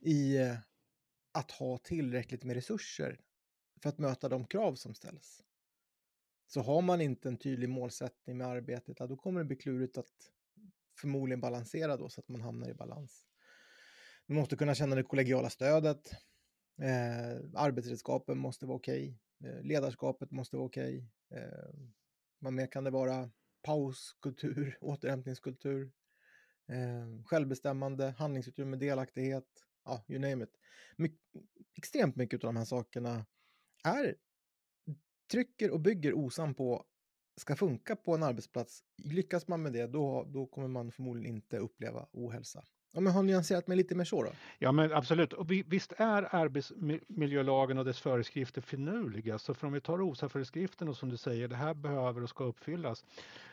i 0.00 0.36
eh, 0.36 0.56
att 1.32 1.50
ha 1.50 1.78
tillräckligt 1.78 2.44
med 2.44 2.56
resurser 2.56 3.20
för 3.84 3.88
att 3.88 3.98
möta 3.98 4.28
de 4.28 4.44
krav 4.44 4.74
som 4.74 4.94
ställs. 4.94 5.44
Så 6.46 6.60
har 6.60 6.82
man 6.82 7.00
inte 7.00 7.28
en 7.28 7.36
tydlig 7.36 7.68
målsättning 7.68 8.36
med 8.38 8.46
arbetet, 8.46 8.96
då 8.96 9.16
kommer 9.16 9.40
det 9.40 9.44
bli 9.44 9.56
klurigt 9.56 9.98
att 9.98 10.30
förmodligen 11.00 11.40
balansera 11.40 11.96
då 11.96 12.08
så 12.08 12.20
att 12.20 12.28
man 12.28 12.40
hamnar 12.40 12.68
i 12.68 12.74
balans. 12.74 13.26
Man 14.26 14.38
måste 14.38 14.56
kunna 14.56 14.74
känna 14.74 14.96
det 14.96 15.02
kollegiala 15.02 15.50
stödet. 15.50 16.12
Eh, 16.82 17.36
arbetsredskapen 17.54 18.38
måste 18.38 18.66
vara 18.66 18.76
okej. 18.76 19.18
Okay. 19.40 19.52
Eh, 19.52 19.62
ledarskapet 19.62 20.30
måste 20.30 20.56
vara 20.56 20.66
okej. 20.66 21.08
Okay. 21.28 21.42
Eh, 21.42 21.74
vad 22.38 22.52
mer 22.52 22.66
kan 22.66 22.84
det 22.84 22.90
vara? 22.90 23.30
Pauskultur, 23.62 24.78
återhämtningskultur, 24.80 25.92
eh, 26.68 27.24
självbestämmande, 27.24 28.14
handlingsutrymme, 28.18 28.76
delaktighet, 28.76 29.48
ja, 29.84 30.04
you 30.08 30.18
name 30.20 30.44
it. 30.44 30.58
My 30.96 31.12
extremt 31.76 32.16
mycket 32.16 32.44
av 32.44 32.48
de 32.48 32.56
här 32.56 32.64
sakerna 32.64 33.26
är, 33.84 34.16
trycker 35.30 35.70
och 35.70 35.80
bygger 35.80 36.14
OSAM 36.14 36.54
på 36.54 36.84
ska 37.36 37.56
funka 37.56 37.96
på 37.96 38.14
en 38.14 38.22
arbetsplats. 38.22 38.84
Lyckas 39.02 39.48
man 39.48 39.62
med 39.62 39.72
det, 39.72 39.86
då, 39.86 40.24
då 40.24 40.46
kommer 40.46 40.68
man 40.68 40.92
förmodligen 40.92 41.36
inte 41.36 41.58
uppleva 41.58 42.08
ohälsa. 42.12 42.64
Ja, 42.94 43.00
men 43.00 43.12
har 43.12 43.22
nyanserat 43.22 43.66
mig 43.66 43.76
lite 43.76 43.94
mer 43.94 44.04
så 44.04 44.22
då? 44.22 44.30
Ja, 44.58 44.72
men 44.72 44.92
absolut. 44.92 45.32
Och 45.32 45.50
visst 45.50 45.92
är 45.96 46.34
arbetsmiljölagen 46.34 47.78
och 47.78 47.84
dess 47.84 48.00
föreskrifter 48.00 48.60
finurliga. 48.60 49.38
Så 49.38 49.54
för 49.54 49.66
om 49.66 49.72
vi 49.72 49.80
tar 49.80 50.02
OSA-föreskriften 50.02 50.88
och 50.88 50.96
som 50.96 51.08
du 51.08 51.16
säger, 51.16 51.48
det 51.48 51.56
här 51.56 51.74
behöver 51.74 52.22
och 52.22 52.28
ska 52.28 52.44
uppfyllas, 52.44 53.04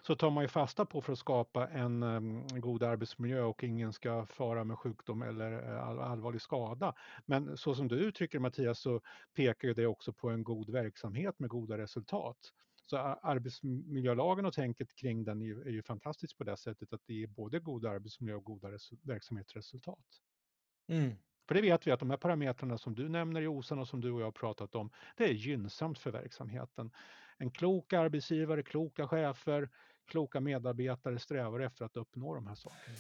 så 0.02 0.16
tar 0.16 0.30
man 0.30 0.44
ju 0.44 0.48
fasta 0.48 0.86
på 0.86 1.02
för 1.02 1.14
att 1.14 1.20
skapa 1.20 1.68
en 1.68 2.04
um, 2.04 2.48
god 2.48 2.84
arbetsmiljö 2.84 3.42
och 3.42 3.64
ingen 3.64 3.94
ska 3.94 4.26
fara 4.26 4.64
med 4.64 4.78
sjukdom 4.78 5.22
eller 5.22 5.74
eh, 5.74 5.88
all, 5.88 6.00
allvarlig 6.00 6.42
skada. 6.42 6.94
Men 7.26 7.58
så 7.58 7.76
som 7.76 7.88
du 7.88 7.96
uttrycker 7.96 8.40
Mattias 8.40 8.80
så 8.80 9.02
pekar 9.36 9.68
ju 9.68 9.74
det 9.74 9.88
också 9.88 10.14
på 10.14 10.30
en 10.30 10.44
god 10.44 10.70
verksamhet 10.70 11.40
med 11.40 11.50
goda 11.50 11.78
resultat. 11.78 12.54
Så 12.92 12.98
arbetsmiljölagen 12.98 14.46
och 14.46 14.54
tänket 14.54 14.96
kring 14.96 15.24
den 15.24 15.42
är 15.42 15.46
ju, 15.46 15.62
är 15.62 15.72
ju 15.72 15.84
fantastiskt 15.84 16.38
på 16.38 16.44
det 16.44 16.58
sättet 16.58 16.94
att 16.94 17.02
det 17.06 17.24
är 17.24 17.28
både 17.28 17.60
god 17.60 17.86
arbetsmiljö 17.86 18.36
och 18.36 18.44
goda 18.44 18.68
verksamhetsresultat. 19.02 20.06
Mm. 20.88 21.12
För 21.48 21.56
det 21.56 21.62
vet 21.62 21.88
vi 21.88 21.92
att 21.92 22.00
de 22.00 22.10
här 22.10 22.18
parametrarna 22.18 22.78
som 22.78 22.96
du 22.96 23.10
nämner 23.10 23.42
i 23.42 23.48
OSAN 23.48 23.80
och 23.80 23.88
som 23.88 24.02
du 24.02 24.12
och 24.12 24.22
jag 24.22 24.26
har 24.26 24.32
pratat 24.32 24.76
om, 24.76 24.90
det 25.18 25.24
är 25.24 25.34
gynnsamt 25.34 26.00
för 26.00 26.12
verksamheten. 26.12 26.92
En 27.38 27.52
klok 27.52 27.94
arbetsgivare, 27.94 28.64
kloka 28.64 29.08
chefer, 29.08 29.70
kloka 30.06 30.40
medarbetare 30.40 31.20
strävar 31.20 31.60
efter 31.60 31.86
att 31.86 31.98
uppnå 31.98 32.36
de 32.36 32.48
här 32.48 32.56
sakerna. 32.56 32.98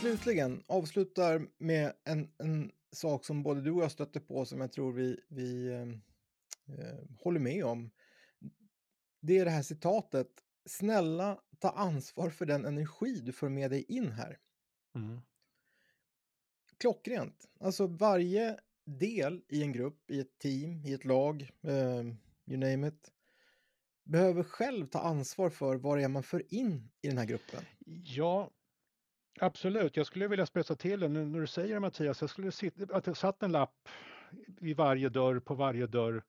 Slutligen, 0.00 0.62
avslutar 0.66 1.46
med 1.58 1.92
en, 2.04 2.28
en 2.38 2.72
sak 2.92 3.24
som 3.24 3.42
både 3.42 3.60
du 3.60 3.70
och 3.70 3.82
jag 3.82 3.90
stötte 3.90 4.20
på 4.20 4.44
som 4.44 4.60
jag 4.60 4.72
tror 4.72 4.92
vi, 4.92 5.20
vi 5.28 5.68
eh, 5.68 5.86
håller 7.18 7.40
med 7.40 7.64
om. 7.64 7.90
Det 9.20 9.38
är 9.38 9.44
det 9.44 9.50
här 9.50 9.62
citatet. 9.62 10.28
Snälla 10.66 11.40
ta 11.58 11.70
ansvar 11.70 12.30
för 12.30 12.46
den 12.46 12.64
energi 12.64 13.20
du 13.20 13.32
får 13.32 13.48
med 13.48 13.70
dig 13.70 13.84
in 13.88 14.12
här. 14.12 14.38
Mm. 14.94 15.20
Klockrent. 16.78 17.48
Alltså 17.60 17.86
varje 17.86 18.60
del 18.84 19.44
i 19.48 19.62
en 19.62 19.72
grupp, 19.72 20.10
i 20.10 20.20
ett 20.20 20.38
team, 20.38 20.84
i 20.86 20.92
ett 20.92 21.04
lag, 21.04 21.50
eh, 21.62 22.02
you 22.46 22.56
name 22.56 22.88
it, 22.88 23.12
behöver 24.04 24.42
själv 24.42 24.86
ta 24.86 25.00
ansvar 25.00 25.50
för 25.50 25.76
vad 25.76 25.98
det 25.98 26.04
är 26.04 26.08
man 26.08 26.22
för 26.22 26.54
in 26.54 26.90
i 27.02 27.08
den 27.08 27.18
här 27.18 27.26
gruppen. 27.26 27.64
Ja, 28.04 28.50
Absolut, 29.40 29.96
jag 29.96 30.06
skulle 30.06 30.28
vilja 30.28 30.46
spetsa 30.46 30.76
till 30.76 31.00
det 31.00 31.08
när 31.08 31.40
du 31.40 31.46
säger 31.46 31.74
det 31.74 31.80
Mattias. 31.80 32.20
Jag 32.20 32.30
skulle 32.30 32.52
sitta, 32.52 32.96
att 32.96 33.06
jag 33.06 33.16
satt 33.16 33.42
en 33.42 33.52
lapp 33.52 33.88
vid 34.46 34.76
varje 34.76 35.08
dörr, 35.08 35.40
på 35.40 35.54
varje 35.54 35.86
dörr. 35.86 36.24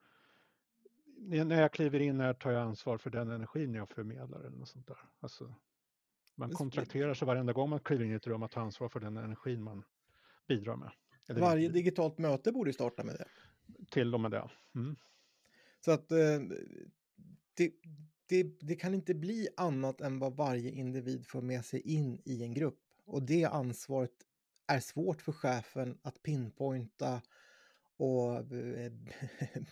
När 1.18 1.62
jag 1.62 1.72
kliver 1.74 2.00
in 2.00 2.20
här 2.20 2.34
tar 2.34 2.52
jag 2.52 2.62
ansvar 2.62 2.98
för 2.98 3.10
den 3.10 3.32
energin 3.32 3.74
jag 3.74 3.90
förmedlar 3.90 4.40
eller 4.40 4.58
något 4.58 4.70
sånt 4.70 4.88
där. 4.88 4.98
Alltså, 5.20 5.56
man 6.36 6.52
kontrakterar 6.52 7.14
sig 7.14 7.26
varenda 7.26 7.54
gång 7.54 7.70
man 7.70 7.80
kliver 7.80 8.06
in 8.06 8.12
i 8.12 8.16
ett 8.16 8.28
rum 8.28 8.44
att 8.44 8.52
ta 8.52 8.62
ansvar 8.62 8.90
för 8.90 9.00
den 9.00 9.18
energin 9.18 9.64
man 9.64 9.84
bidrar 10.48 10.76
med. 10.76 10.92
Eller 11.28 11.42
Varje 11.42 11.66
inte. 11.66 11.74
digitalt 11.74 12.18
möte 12.18 12.52
borde 12.52 12.74
starta 12.74 13.04
med 13.04 13.16
det. 13.16 13.28
Till 13.90 14.14
och 14.14 14.20
med 14.20 14.32
det. 14.32 14.50
Mm. 14.76 14.96
Så 15.86 15.92
att 15.92 16.12
eh, 16.12 16.40
det, 17.54 17.72
det, 18.26 18.44
det, 18.60 18.76
kan 18.76 18.94
inte 18.94 19.14
bli 19.14 19.48
annat 19.58 20.02
än 20.02 20.20
vad 20.20 20.36
varje 20.36 20.72
individ 20.72 21.28
får 21.28 21.42
med 21.42 21.66
sig 21.66 21.82
in 21.82 22.22
i 22.26 22.44
en 22.44 22.54
grupp. 22.54 22.83
Och 23.06 23.24
det 23.24 23.46
ansvaret 23.46 24.12
är 24.68 24.80
svårt 24.80 25.22
för 25.22 25.32
chefen 25.32 25.98
att 26.02 26.24
pinpointa 26.24 27.22
och 27.98 28.46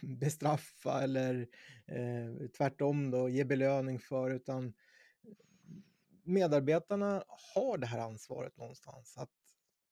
bestraffa 0.20 1.04
eller 1.04 1.48
eh, 1.86 2.48
tvärtom 2.58 3.12
då 3.12 3.30
ge 3.30 3.44
belöning 3.44 4.00
för 4.00 4.32
utan 4.32 4.74
medarbetarna 6.24 7.24
har 7.56 7.78
det 7.78 7.88
här 7.88 8.00
ansvaret 8.00 8.58
någonstans 8.58 9.18
att 9.18 9.30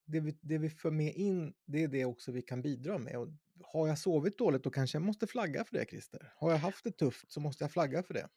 det 0.05 0.19
vi, 0.19 0.37
det 0.41 0.57
vi 0.57 0.69
för 0.69 0.91
med 0.91 1.13
in, 1.15 1.53
det 1.65 1.83
är 1.83 1.87
det 1.87 2.05
också 2.05 2.31
vi 2.31 2.41
kan 2.41 2.61
bidra 2.61 2.97
med. 2.97 3.17
Och 3.17 3.27
har 3.61 3.87
jag 3.87 3.99
sovit 3.99 4.37
dåligt 4.37 4.63
då 4.63 4.69
kanske 4.69 4.95
jag 4.95 5.03
måste 5.03 5.27
flagga 5.27 5.63
för 5.63 5.77
det, 5.77 5.85
Christer. 5.85 6.33
Har 6.35 6.51
jag 6.51 6.57
haft 6.57 6.83
det 6.83 6.91
tufft 6.91 7.31
så 7.31 7.39
måste 7.39 7.63
jag 7.63 7.71
flagga 7.71 8.03
för 8.03 8.13
det. 8.13 8.27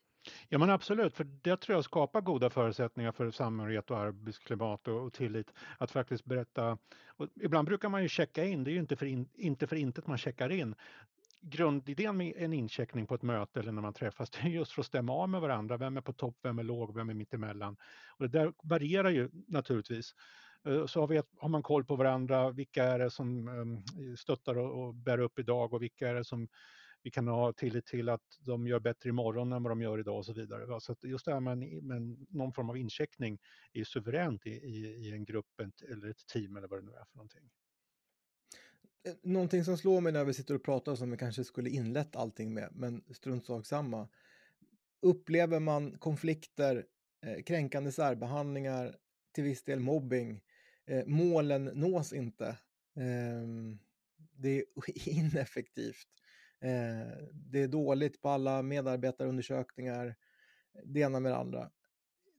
Ja 0.48 0.58
men 0.58 0.70
absolut, 0.70 1.16
för 1.16 1.24
det 1.24 1.56
tror 1.56 1.76
jag 1.76 1.85
skapar 1.85 2.20
goda 2.20 2.50
förutsättningar 2.50 3.12
för 3.12 3.30
samhörighet 3.30 3.90
och 3.90 3.98
arbetsklimat 3.98 4.88
och, 4.88 5.06
och 5.06 5.12
tillit. 5.12 5.52
Att 5.78 5.90
faktiskt 5.90 6.24
berätta, 6.24 6.78
och 7.06 7.28
ibland 7.40 7.68
brukar 7.68 7.88
man 7.88 8.02
ju 8.02 8.08
checka 8.08 8.44
in, 8.44 8.64
det 8.64 8.70
är 8.70 8.72
ju 8.72 8.78
inte 8.78 8.96
för, 8.96 9.06
in, 9.06 9.28
inte 9.35 9.66
för 9.66 9.76
intet 9.76 10.06
man 10.06 10.18
checkar 10.18 10.52
in. 10.52 10.74
Grundidén 11.40 12.16
med 12.16 12.35
en 12.37 12.52
incheckning 12.52 13.06
på 13.06 13.14
ett 13.14 13.22
möte 13.22 13.61
eller 13.61 13.72
när 13.72 13.82
man 13.82 13.92
träffas, 13.92 14.30
det 14.30 14.38
är 14.38 14.48
just 14.48 14.72
för 14.72 14.80
att 14.80 14.87
stämma 14.87 15.12
av 15.12 15.28
med 15.28 15.40
varandra. 15.40 15.76
Vem 15.76 15.96
är 15.96 16.00
på 16.00 16.12
topp, 16.12 16.37
vem 16.42 16.58
är 16.58 16.62
låg, 16.62 16.94
vem 16.94 17.11
är 17.11 17.14
mittemellan? 17.14 17.76
Och 18.08 18.28
det 18.28 18.38
där 18.38 18.52
varierar 18.62 19.11
ju 19.11 19.30
naturligtvis. 19.32 20.14
Eh, 20.66 20.87
så 20.87 21.00
har, 21.00 21.06
vi, 21.06 21.22
har 21.38 21.48
man 21.48 21.62
koll 21.62 21.85
på 21.85 21.96
varandra, 21.96 22.50
vilka 22.50 22.85
är 22.85 22.98
det 22.98 23.11
som 23.11 23.48
ehm, 23.48 24.16
stöttar 24.16 24.58
och 24.58 24.94
bär 24.94 25.18
upp 25.18 25.38
idag 25.38 25.74
och 25.74 25.82
vilka 25.82 26.08
är 26.08 26.14
det 26.14 26.24
som 26.24 26.48
vi 27.03 27.11
kan 27.11 27.29
ha 27.29 27.53
tillit 27.53 27.87
till 27.87 28.09
att 28.09 28.38
de 28.41 28.67
gör 28.67 28.81
bättre 28.81 29.09
imorgon 29.09 29.53
än 29.53 29.62
vad 29.62 29.71
de 29.71 29.83
gör 29.83 29.99
idag 29.99 30.17
och 30.17 30.27
så 30.27 30.33
vidare. 30.33 30.81
Så 30.81 30.97
just 31.03 31.25
det 31.25 31.33
här 31.33 31.41
med, 31.41 31.59
med 31.83 32.27
någon 32.29 32.53
form 32.53 32.71
av 32.71 32.77
incheckning 32.77 33.38
är 33.73 33.85
suveränt 33.85 34.47
i, 34.47 34.51
i, 34.51 34.87
i 34.87 35.12
en 35.12 35.25
grupp 35.25 35.61
eller 35.91 36.11
ett 36.11 36.27
team 36.27 36.57
eller 36.57 36.69
vad 36.69 36.79
det 36.79 36.87
nu 36.87 36.93
är 36.93 37.05
för 37.05 37.17
någonting. 37.17 37.51
Eh, 39.05 39.15
någonting 39.23 39.65
som 39.65 39.79
slår 39.79 40.01
mig 40.01 40.12
när 40.12 40.25
vi 40.25 40.35
sitter 40.35 40.55
och 40.55 40.65
pratar 40.65 40.95
som 40.95 41.11
vi 41.11 41.17
kanske 41.17 41.45
skulle 41.45 41.71
inlett 41.71 42.17
allting 42.17 42.55
med, 42.55 42.69
men 42.73 43.05
strunt 43.11 43.47
sak 43.47 43.67
samma. 43.67 44.09
Upplever 45.01 45.61
man 45.61 45.99
konflikter, 45.99 46.87
eh, 47.27 47.43
kränkande 47.43 47.93
särbehandlingar, 47.93 48.97
till 49.33 49.45
viss 49.45 49.65
del 49.65 49.81
mobbing, 49.81 50.41
eh, 50.87 51.07
målen 51.07 51.65
nås 51.65 52.12
inte. 52.12 52.59
Ehm, 52.97 53.79
det 54.37 54.59
är 54.59 54.65
ineffektivt. 55.09 56.09
Eh, 56.62 57.07
det 57.33 57.62
är 57.62 57.68
dåligt 57.68 58.22
på 58.22 58.29
alla 58.29 58.62
medarbetarundersökningar, 58.62 60.14
det 60.85 61.01
ena 61.01 61.20
med 61.20 61.33
det 61.33 61.37
andra. 61.37 61.70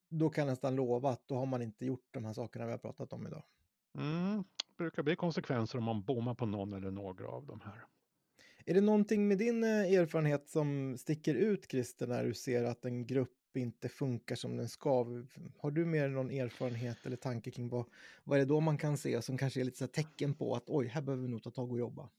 Då 0.10 0.30
kan 0.30 0.42
jag 0.42 0.52
nästan 0.52 0.76
lova 0.76 1.10
att 1.10 1.28
då 1.28 1.36
har 1.36 1.46
man 1.46 1.62
inte 1.62 1.86
gjort 1.86 2.08
de 2.12 2.26
här 2.26 2.34
sakerna 2.34 2.66
vi 2.66 2.72
har 2.72 2.78
pratat 2.78 3.14
om 3.14 3.28
idag. 3.28 3.44
Mm, 3.98 4.44
det 4.70 4.78
brukar 4.78 5.04
bli 5.04 5.16
konsekvenser 5.16 5.78
om 5.78 5.84
man 5.84 6.04
bommar 6.04 6.36
på 6.36 6.46
någon 6.46 6.74
eller 6.74 6.92
några 6.92 7.28
av 7.28 7.46
de 7.46 7.62
här. 7.62 7.86
Är 8.66 8.74
det 8.74 8.82
någonting 8.82 9.28
med 9.28 9.38
din 9.38 9.64
eh, 9.64 9.70
erfarenhet 9.70 10.50
som 10.50 10.98
sticker 10.98 11.36
ut, 11.36 11.72
Christer, 11.72 12.08
när 12.08 12.24
du 12.24 12.34
ser 12.34 12.64
att 12.64 12.86
en 12.86 13.06
grupp 13.06 13.58
inte 13.58 13.90
funkar 13.90 14.36
som 14.36 14.58
den 14.58 14.70
ska? 14.70 15.06
Har 15.58 15.72
du 15.72 15.86
mer 15.86 16.10
någon 16.10 16.32
erfarenhet 16.32 17.06
eller 17.06 17.18
tanke 17.18 17.52
kring 17.52 17.70
vad, 17.70 17.86
vad 18.24 18.40
är 18.40 18.40
det 18.40 18.50
då 18.50 18.60
man 18.60 18.78
kan 18.78 18.98
se 18.98 19.22
som 19.22 19.38
kanske 19.38 19.60
är 19.60 19.66
lite 19.66 19.78
så 19.78 19.88
tecken 19.88 20.34
på 20.34 20.56
att 20.56 20.64
oj, 20.70 20.88
här 20.88 21.02
behöver 21.02 21.24
vi 21.24 21.30
nog 21.30 21.44
ta 21.44 21.52
tag 21.52 21.72
och 21.72 21.80
jobba? 21.80 22.10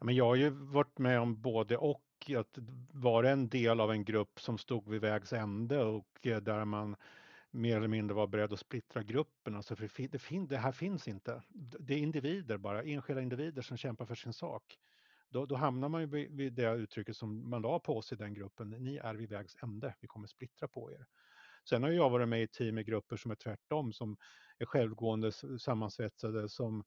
Men 0.00 0.14
jag 0.14 0.24
har 0.24 0.36
ju 0.36 0.50
varit 0.50 0.98
med 0.98 1.20
om 1.20 1.40
både 1.40 1.76
och, 1.76 2.02
att 2.36 2.58
vara 2.92 3.30
en 3.30 3.48
del 3.48 3.80
av 3.80 3.90
en 3.90 4.04
grupp 4.04 4.40
som 4.40 4.58
stod 4.58 4.88
vid 4.88 5.00
vägs 5.00 5.32
ände 5.32 5.84
och 5.84 6.26
eh, 6.26 6.40
där 6.40 6.64
man 6.64 6.96
mer 7.50 7.76
eller 7.76 7.88
mindre 7.88 8.14
var 8.14 8.26
beredd 8.26 8.52
att 8.52 8.60
splittra 8.60 9.02
gruppen. 9.02 9.54
Alltså 9.54 9.76
för 9.76 10.08
det, 10.08 10.18
fin 10.18 10.46
det 10.46 10.56
här 10.56 10.72
finns 10.72 11.08
inte. 11.08 11.42
Det 11.80 11.94
är 11.94 11.98
individer 11.98 12.56
bara, 12.56 12.82
enskilda 12.82 13.22
individer 13.22 13.62
som 13.62 13.76
kämpar 13.76 14.06
för 14.06 14.14
sin 14.14 14.32
sak. 14.32 14.78
Då, 15.28 15.46
då 15.46 15.54
hamnar 15.54 15.88
man 15.88 16.00
ju 16.00 16.28
vid 16.30 16.52
det 16.52 16.72
uttrycket 16.72 17.16
som 17.16 17.50
man 17.50 17.62
la 17.62 17.78
på 17.78 18.02
sig 18.02 18.14
i 18.14 18.18
den 18.18 18.34
gruppen. 18.34 18.70
Ni 18.70 18.96
är 18.96 19.14
vid 19.14 19.28
vägs 19.28 19.56
ände, 19.62 19.94
vi 20.00 20.06
kommer 20.08 20.26
splittra 20.26 20.68
på 20.68 20.92
er. 20.92 21.06
Sen 21.68 21.82
har 21.82 21.90
jag 21.90 22.10
varit 22.10 22.28
med 22.28 22.42
i 22.42 22.48
team 22.48 22.78
i 22.78 22.84
grupper 22.84 23.16
som 23.16 23.30
är 23.30 23.34
tvärtom, 23.34 23.92
som 23.92 24.16
är 24.58 24.66
självgående, 24.66 25.32
sammansvetsade, 25.58 26.48
som 26.48 26.84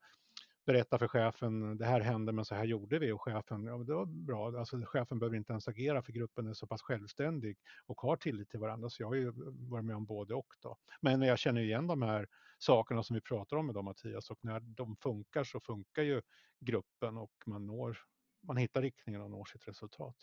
berätta 0.70 1.00
för 1.00 1.08
chefen, 1.08 1.78
det 1.78 1.86
här 1.86 2.02
hände 2.02 2.32
men 2.32 2.46
så 2.46 2.56
här 2.56 2.64
gjorde 2.64 3.00
vi 3.00 3.12
och 3.12 3.22
chefen, 3.22 3.64
ja 3.64 3.78
det 3.78 3.94
var 3.94 4.06
bra, 4.06 4.60
alltså 4.60 4.82
chefen 4.86 5.20
behöver 5.20 5.38
inte 5.38 5.52
ens 5.52 5.68
agera 5.68 6.02
för 6.02 6.12
gruppen 6.12 6.48
är 6.48 6.54
så 6.54 6.68
pass 6.68 6.82
självständig 6.82 7.58
och 7.86 8.02
har 8.02 8.16
tillit 8.16 8.50
till 8.50 8.60
varandra 8.60 8.90
så 8.90 9.04
jag 9.04 9.08
har 9.08 9.16
ju 9.16 9.32
varit 9.70 9.86
med 9.86 9.96
om 9.96 10.06
både 10.06 10.34
och 10.34 10.54
då. 10.62 10.78
Men 11.02 11.22
jag 11.22 11.40
känner 11.40 11.62
igen 11.62 11.88
de 11.88 12.02
här 12.02 12.28
sakerna 12.58 13.04
som 13.04 13.14
vi 13.14 13.22
pratar 13.22 13.58
om 13.58 13.70
idag 13.70 13.84
Mattias 13.84 14.30
och 14.30 14.40
när 14.42 14.60
de 14.60 14.96
funkar 14.96 15.44
så 15.44 15.60
funkar 15.60 16.04
ju 16.04 16.22
gruppen 16.60 17.18
och 17.18 17.34
man 17.46 17.66
når, 17.66 17.98
man 18.42 18.58
hittar 18.58 18.82
riktningen 18.82 19.22
och 19.22 19.32
når 19.32 19.46
sitt 19.46 19.68
resultat. 19.68 20.16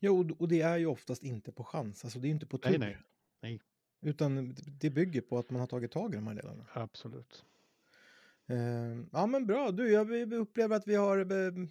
Jo, 0.00 0.34
och 0.38 0.48
det 0.48 0.60
är 0.60 0.76
ju 0.76 0.86
oftast 0.86 1.22
inte 1.22 1.52
på 1.52 1.64
chans, 1.64 2.04
alltså 2.04 2.18
det 2.18 2.28
är 2.28 2.30
inte 2.30 2.46
på 2.46 2.58
tur. 2.58 2.78
Nej, 2.78 2.78
nej. 2.78 2.98
nej. 3.40 3.60
Utan 4.00 4.54
det 4.80 4.90
bygger 4.90 5.20
på 5.20 5.38
att 5.38 5.50
man 5.50 5.60
har 5.60 5.66
tagit 5.66 5.92
tag 5.92 6.12
i 6.12 6.16
de 6.16 6.26
här 6.26 6.34
delarna. 6.34 6.66
Absolut. 6.72 7.44
Uh, 8.52 9.04
ja 9.12 9.26
men 9.26 9.46
bra, 9.46 9.70
du, 9.70 9.92
jag 9.92 10.32
upplever 10.32 10.76
att 10.76 10.88
vi 10.88 10.94
har 10.94 11.32
uh, 11.32 11.66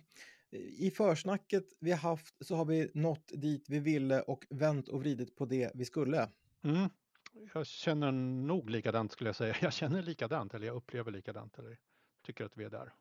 i 0.52 0.91
försnacket 0.91 1.65
vi 1.80 1.91
haft 1.91 2.46
så 2.46 2.56
har 2.56 2.65
vi 2.65 2.91
nått 2.94 3.32
dit 3.34 3.65
vi 3.70 3.80
ville 3.80 4.22
och 4.22 4.46
vänt 4.50 4.88
och 4.88 5.00
vridit 5.00 5.36
på 5.36 5.46
det 5.46 5.72
vi 5.74 5.86
skulle. 5.86 6.30
Mm. 6.63 6.89
Jag 7.54 7.67
känner 7.67 8.12
nog 8.12 8.70
likadant 8.70 9.12
skulle 9.12 9.28
jag 9.28 9.36
säga. 9.36 9.56
Jag 9.62 9.74
känner 9.74 10.02
likadant 10.02 10.54
eller 10.54 10.67
jag 10.67 10.76
upplever 10.76 11.12
likadant 11.12 11.60
eller 11.60 11.78
tycker 12.26 12.46
att 12.46 12.58
vi 12.58 12.63
är 12.63 12.70
där. 12.70 12.94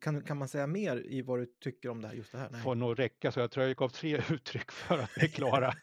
Kan, 0.00 0.22
kan 0.22 0.36
man 0.36 0.48
säga 0.48 0.66
mer 0.66 1.06
i 1.06 1.22
vad 1.22 1.38
du 1.38 1.46
tycker 1.46 1.88
om 1.88 2.02
det 2.02 2.08
här, 2.08 2.14
just 2.14 2.32
det 2.32 2.38
här? 2.38 2.50
Nej. 2.50 2.62
Får 2.62 2.74
nog 2.74 2.98
räcka 2.98 3.32
så 3.32 3.40
jag 3.40 3.50
tror 3.50 3.66
jag 3.66 3.76
gav 3.76 3.88
tre 3.88 4.22
uttryck 4.30 4.70
för 4.70 4.98
att 4.98 5.10
vi 5.16 5.24
är 5.24 5.28
klara. 5.28 5.74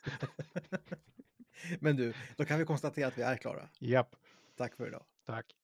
Men 1.80 1.96
du, 1.96 2.14
då 2.36 2.46
kan 2.46 2.60
vi 2.60 2.66
konstatera 2.66 3.08
att 3.08 3.18
vi 3.18 3.22
är 3.22 3.38
klara. 3.38 3.70
Japp. 3.80 4.16
Tack 4.58 4.76
för 4.76 4.88
idag. 4.88 5.04
Tack. 5.26 5.56